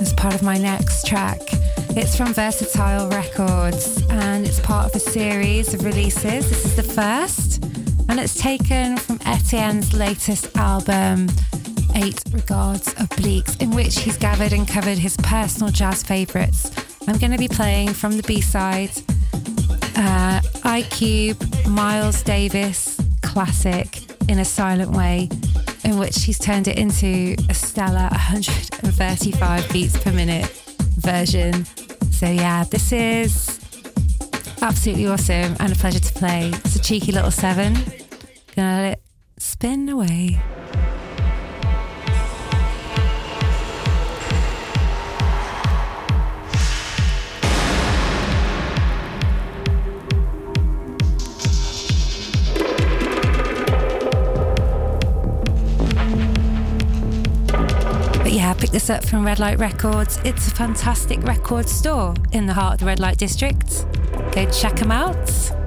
as 0.00 0.12
part 0.14 0.34
of 0.34 0.42
my 0.42 0.58
next 0.58 1.06
track. 1.06 1.38
It's 1.90 2.16
from 2.16 2.34
Versatile 2.34 3.08
Records 3.10 4.02
and 4.10 4.44
it's 4.44 4.58
part 4.58 4.86
of 4.86 4.96
a 4.96 4.98
series 4.98 5.72
of 5.72 5.84
releases. 5.84 6.50
This 6.50 6.64
is 6.64 6.74
the 6.74 6.82
first, 6.82 7.62
and 8.08 8.18
it's 8.18 8.34
taken 8.34 8.96
from 8.96 9.20
Etienne's 9.24 9.94
latest 9.94 10.56
album, 10.56 11.28
Eight 11.94 12.20
Regards 12.32 12.92
Obliques, 12.94 13.62
in 13.62 13.70
which 13.70 14.00
he's 14.00 14.16
gathered 14.16 14.52
and 14.52 14.66
covered 14.66 14.98
his 14.98 15.16
personal 15.18 15.70
jazz 15.70 16.02
favourites. 16.02 16.72
I'm 17.06 17.18
going 17.18 17.30
to 17.30 17.38
be 17.38 17.46
playing 17.46 17.90
from 17.90 18.16
the 18.16 18.24
B 18.24 18.40
side 18.40 18.90
uh, 19.94 20.40
iCube, 20.64 21.68
Miles 21.68 22.20
Davis 22.24 23.00
classic 23.22 24.00
in 24.28 24.40
a 24.40 24.44
silent 24.44 24.90
way 24.90 25.28
in 25.88 25.98
which 25.98 26.22
he's 26.24 26.38
turned 26.38 26.68
it 26.68 26.78
into 26.78 27.34
a 27.48 27.54
stellar 27.54 28.08
135 28.10 29.72
beats 29.72 29.96
per 29.98 30.12
minute 30.12 30.46
version. 30.98 31.64
So, 32.10 32.26
yeah, 32.26 32.64
this 32.64 32.92
is 32.92 33.58
Absolutely 34.60 35.06
awesome 35.06 35.56
and 35.60 35.72
a 35.72 35.76
pleasure 35.76 36.00
to 36.00 36.12
play. 36.14 36.48
It's 36.48 36.74
a 36.74 36.80
cheeky 36.80 37.12
little 37.12 37.30
seven. 37.30 37.74
Gonna 38.56 38.82
let 38.82 38.92
it 38.92 39.02
spin 39.38 39.88
away. 39.88 40.40
Picked 58.68 58.74
this 58.74 58.90
up 58.90 59.02
from 59.02 59.24
Red 59.24 59.38
Light 59.38 59.58
Records. 59.58 60.18
It's 60.26 60.46
a 60.46 60.50
fantastic 60.50 61.22
record 61.22 61.66
store 61.66 62.12
in 62.32 62.44
the 62.44 62.52
heart 62.52 62.74
of 62.74 62.80
the 62.80 62.84
Red 62.86 63.00
Light 63.00 63.16
District. 63.16 63.86
Go 64.32 64.44
check 64.50 64.76
them 64.76 64.92
out. 64.92 65.57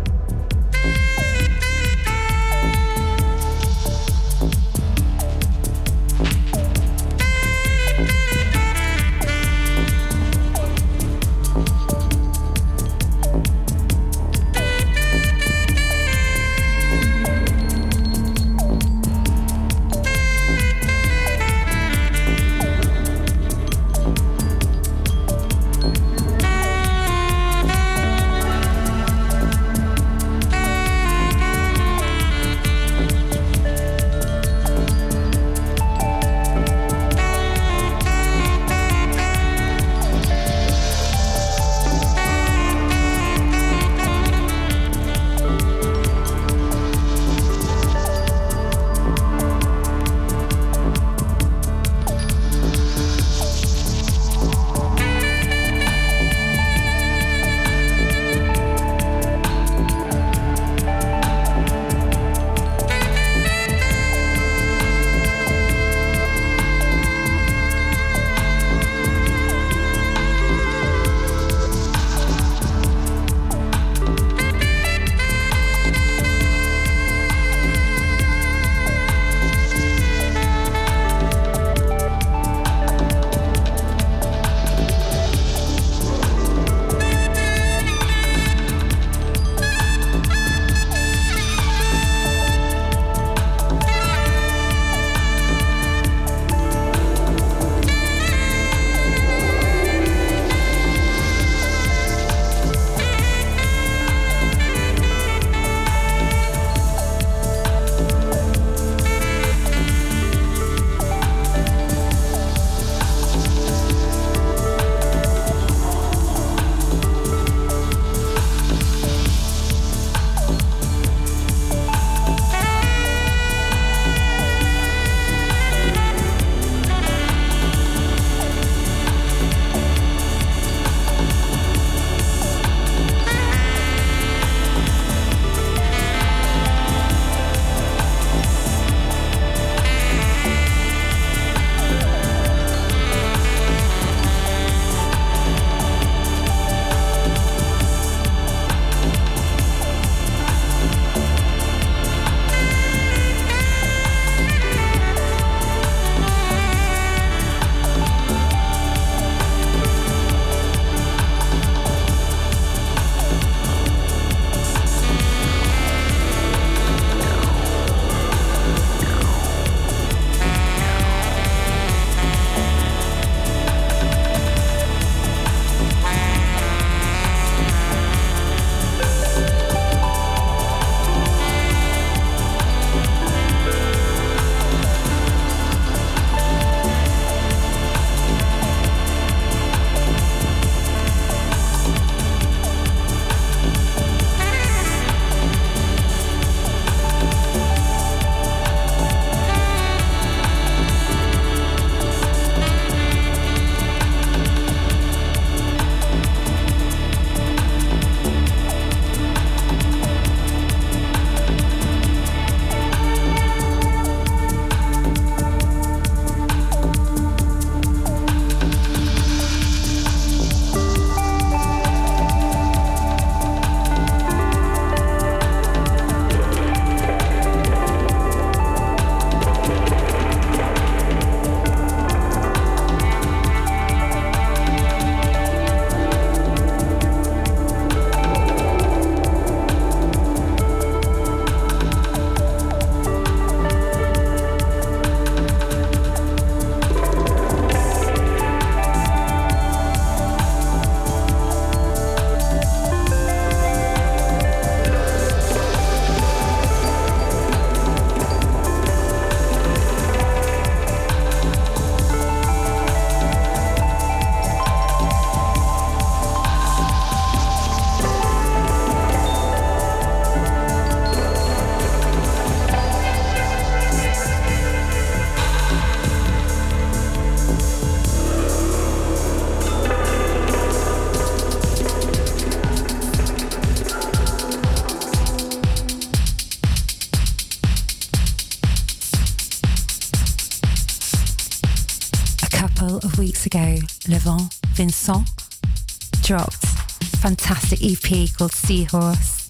Fantastic 297.32 297.80
EP 297.82 298.28
called 298.38 298.52
Seahorse. 298.52 299.48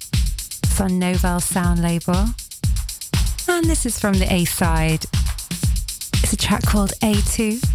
It's 0.63 0.79
on 0.79 0.99
Novel 0.99 1.39
Sound 1.39 1.81
label. 1.81 2.27
And 3.47 3.65
this 3.65 3.87
is 3.87 3.99
from 3.99 4.13
the 4.13 4.31
A 4.31 4.45
side. 4.45 5.05
It's 6.21 6.31
a 6.31 6.37
track 6.37 6.61
called 6.63 6.91
A2. 7.01 7.70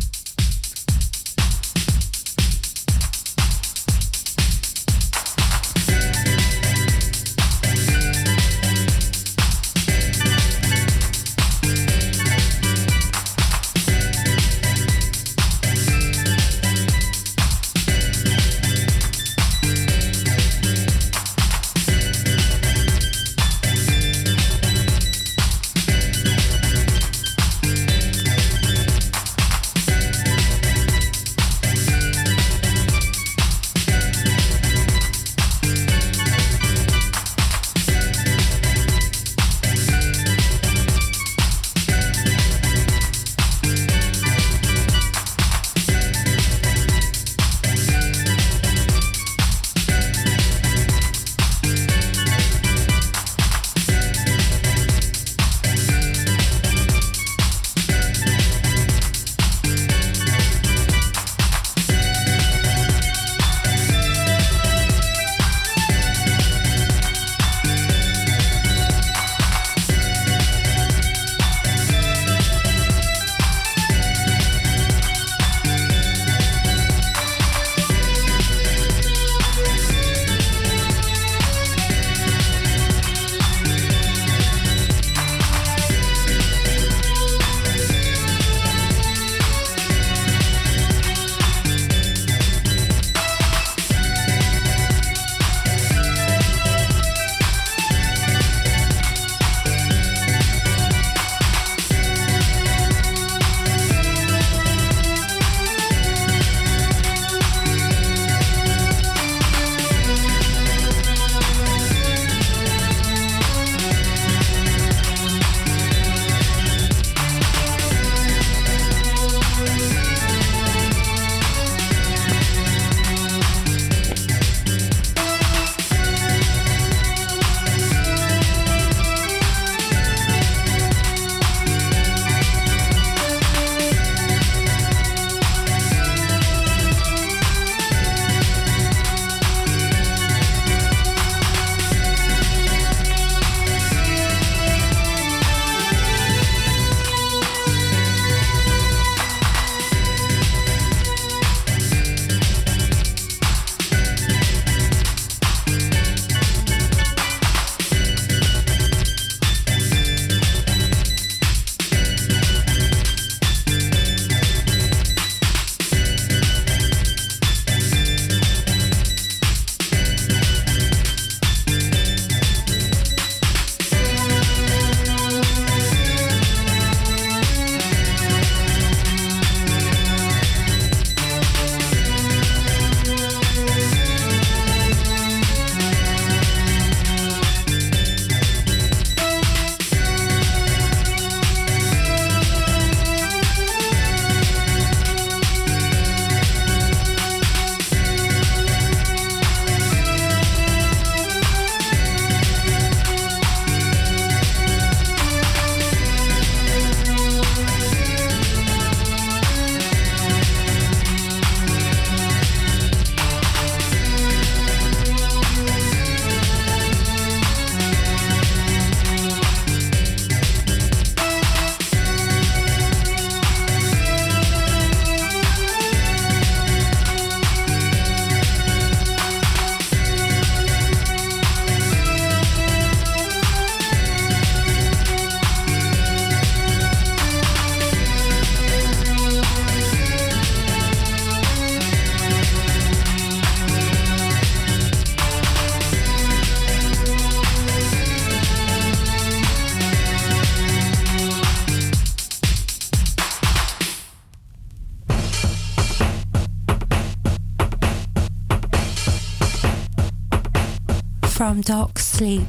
From 261.57 261.63
Dark 261.63 261.99
Sleep. 261.99 262.47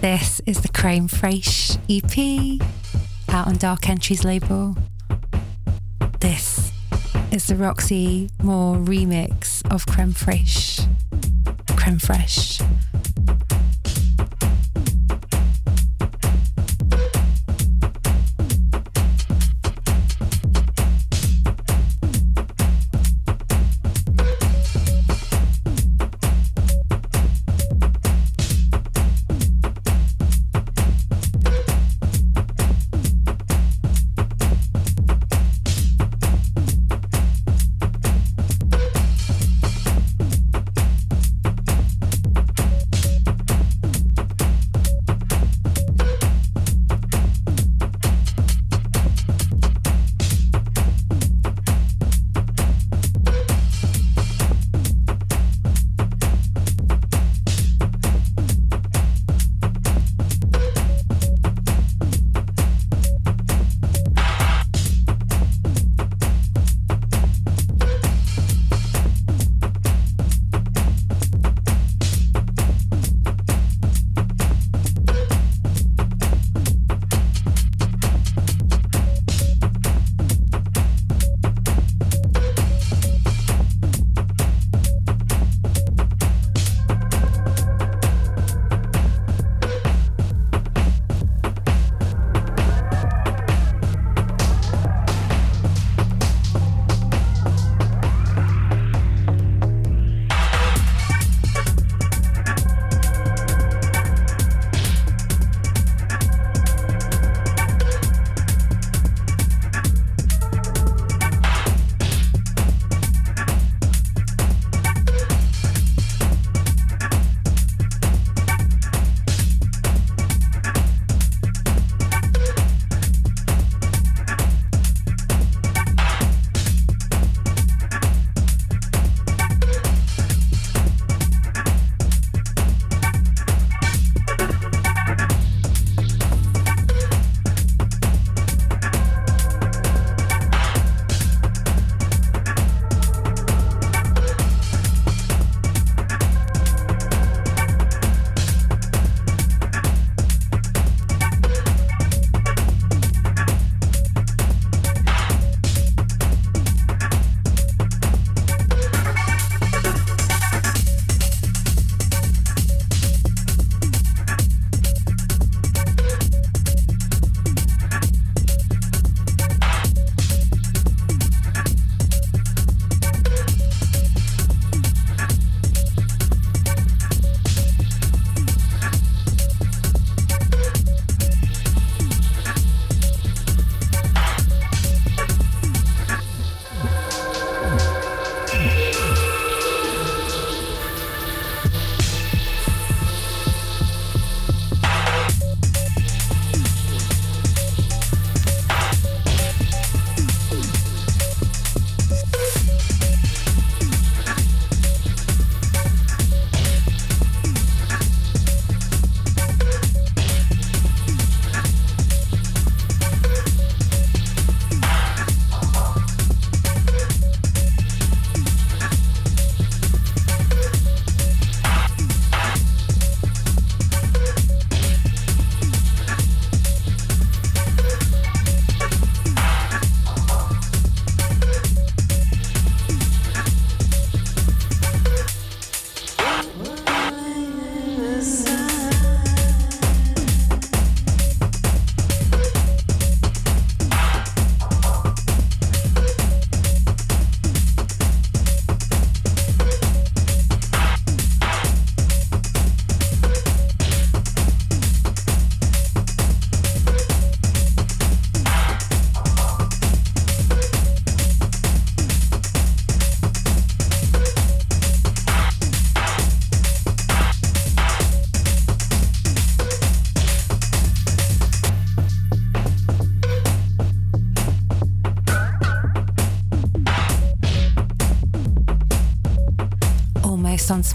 This 0.00 0.40
is 0.46 0.62
the 0.62 0.68
Crème 0.68 1.06
Fraîche 1.06 1.76
EP 1.90 2.58
out 3.28 3.46
on 3.46 3.58
Dark 3.58 3.90
Entries 3.90 4.24
label. 4.24 4.74
This 6.20 6.72
is 7.30 7.46
the 7.48 7.56
Roxy 7.56 8.30
Moore 8.42 8.76
remix 8.76 9.62
of 9.70 9.84
Crème 9.84 10.14
Fraîche. 10.14 10.88
Crème 11.76 12.00
Fraîche. 12.00 12.65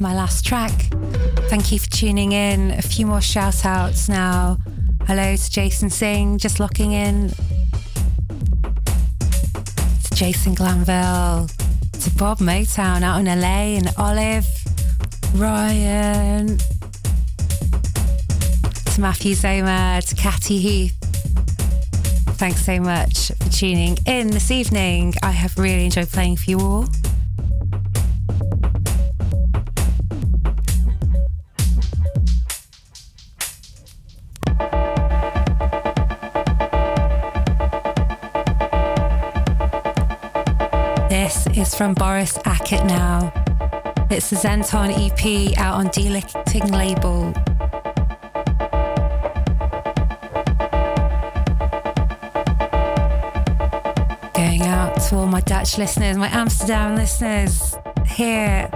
My 0.02 0.15
last 0.15 0.44
track. 0.44 0.72
Thank 1.49 1.72
you 1.72 1.78
for 1.78 1.90
tuning 1.90 2.32
in. 2.32 2.72
A 2.72 2.82
few 2.82 3.06
more 3.06 3.22
shout 3.22 3.64
outs 3.65 4.10
now. 4.10 4.57
Hello 5.06 5.36
to 5.36 5.52
Jason 5.52 5.91
Singh, 5.91 6.40
just 6.40 6.60
locking 6.60 6.91
in. 6.91 7.30
To 10.03 10.15
Jason 10.15 10.56
Glanville. 10.56 11.48
To 11.99 12.11
Bob 12.18 12.40
Motown 12.40 13.03
out 13.03 13.19
in 13.19 13.26
LA 13.26 13.78
and 13.78 13.90
Olive. 13.98 14.48
Ryan. 15.36 16.57
To 18.86 19.02
Matthew 19.02 19.36
Zoma. 19.36 20.03
To 20.07 20.15
Catty 20.15 20.57
Heath. 20.57 20.98
Thanks 22.38 22.65
so 22.65 22.80
much 22.80 23.32
for 23.40 23.49
tuning 23.52 23.98
in 24.07 24.32
this 24.32 24.49
evening. 24.49 25.14
I 25.22 25.30
have 25.30 25.57
really 25.60 25.86
enjoyed 25.86 26.10
playing 26.10 26.38
for 26.38 26.49
you 26.49 26.60
all. 26.60 26.88
From 41.82 41.95
Boris 41.95 42.38
Ackett 42.45 42.86
now. 42.86 43.34
It's 44.12 44.30
the 44.30 44.36
Zenton 44.36 44.91
EP 44.94 45.58
out 45.58 45.80
on 45.80 45.88
Delicting 45.88 46.68
label. 46.68 47.32
Going 54.36 54.62
out 54.62 55.02
to 55.10 55.16
all 55.16 55.26
my 55.26 55.41
Dutch 55.41 55.80
listeners, 55.80 56.18
my 56.18 56.28
Amsterdam 56.28 56.95
listeners 56.95 57.76
here. 58.06 58.70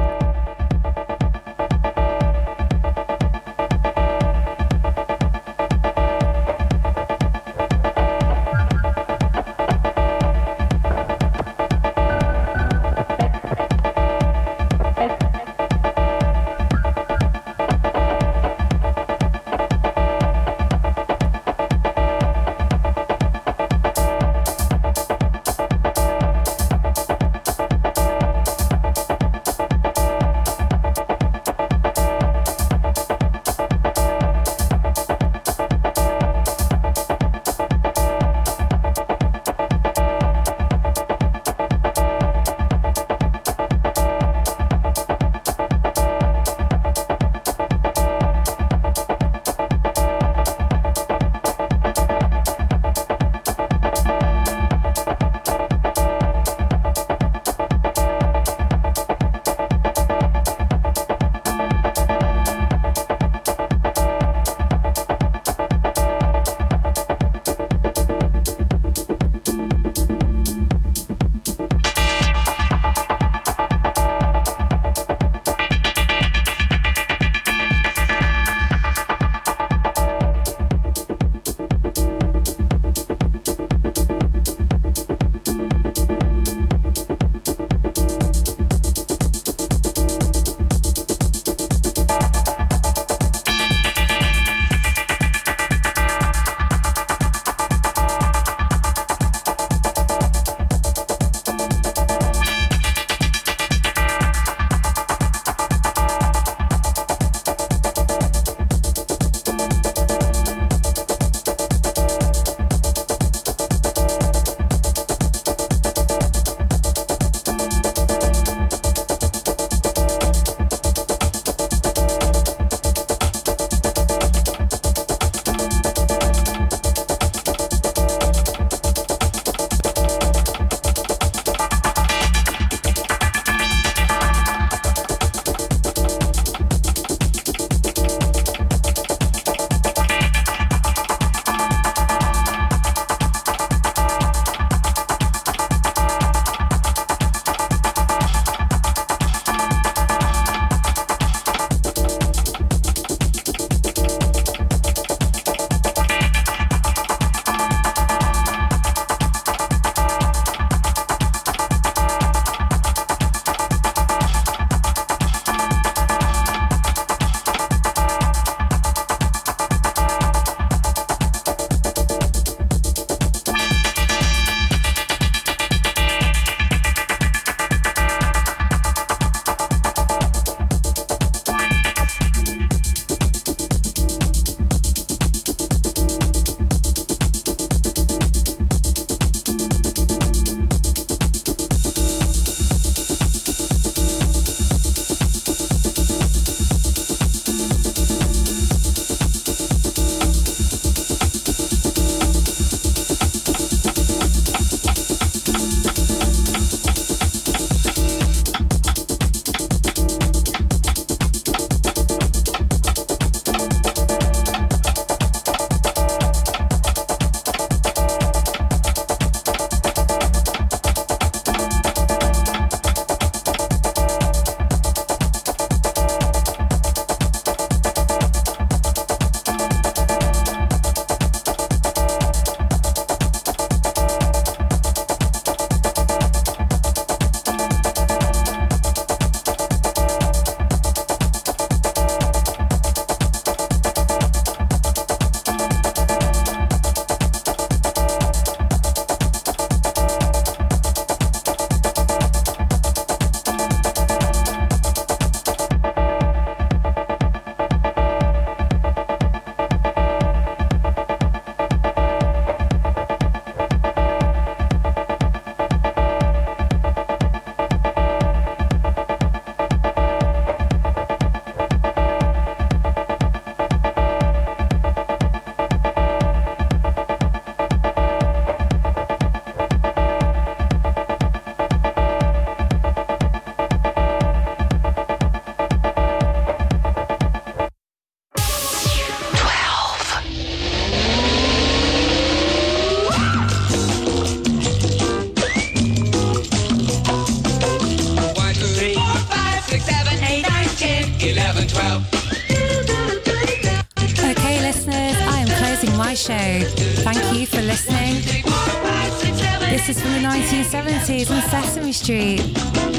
Sesame 311.86 311.91
Street. 311.91 312.41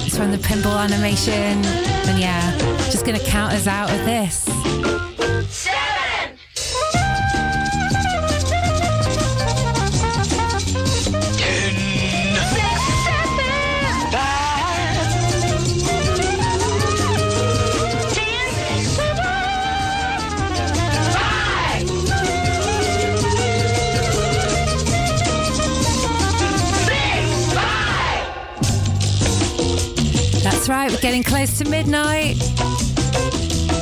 It's 0.07 0.17
from 0.17 0.31
the 0.31 0.39
pinball 0.39 0.79
animation. 0.79 1.33
And 1.33 2.21
yeah, 2.21 2.57
just 2.91 3.05
gonna 3.05 3.19
count 3.19 3.53
us 3.53 3.67
out 3.67 3.91
with 3.91 4.05
this. 4.05 4.46
We're 31.59 31.65
getting 31.65 31.65
close 31.65 31.65
to 31.65 31.69
midnight. 31.71 32.37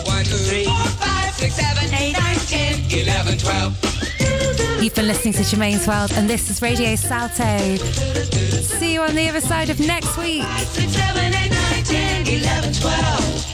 One, 0.06 0.24
two, 0.24 0.36
three, 0.36 0.64
four, 0.64 0.74
five, 0.74 1.32
six, 1.34 1.54
seven, 1.54 1.94
eight, 1.94 2.12
nine, 2.12 2.36
ten, 2.36 2.84
eleven, 2.90 3.38
twelve. 3.38 4.82
You've 4.82 4.94
been 4.94 5.06
listening 5.06 5.34
to 5.34 5.44
Germaine's 5.44 5.86
World, 5.86 6.12
and 6.12 6.28
this 6.28 6.50
is 6.50 6.60
Radio 6.62 6.94
Salto. 6.96 7.76
See 7.76 8.92
you 8.92 9.00
on 9.00 9.14
the 9.14 9.28
other 9.28 9.40
side 9.40 9.70
of 9.70 9.80
next 9.80 10.16
week. 10.18 10.44
Six, 10.58 10.92
seven, 10.92 11.32
eight, 11.34 11.50
nine, 11.50 11.84
ten, 11.84 12.26
eleven, 12.26 12.72
twelve. 12.72 13.53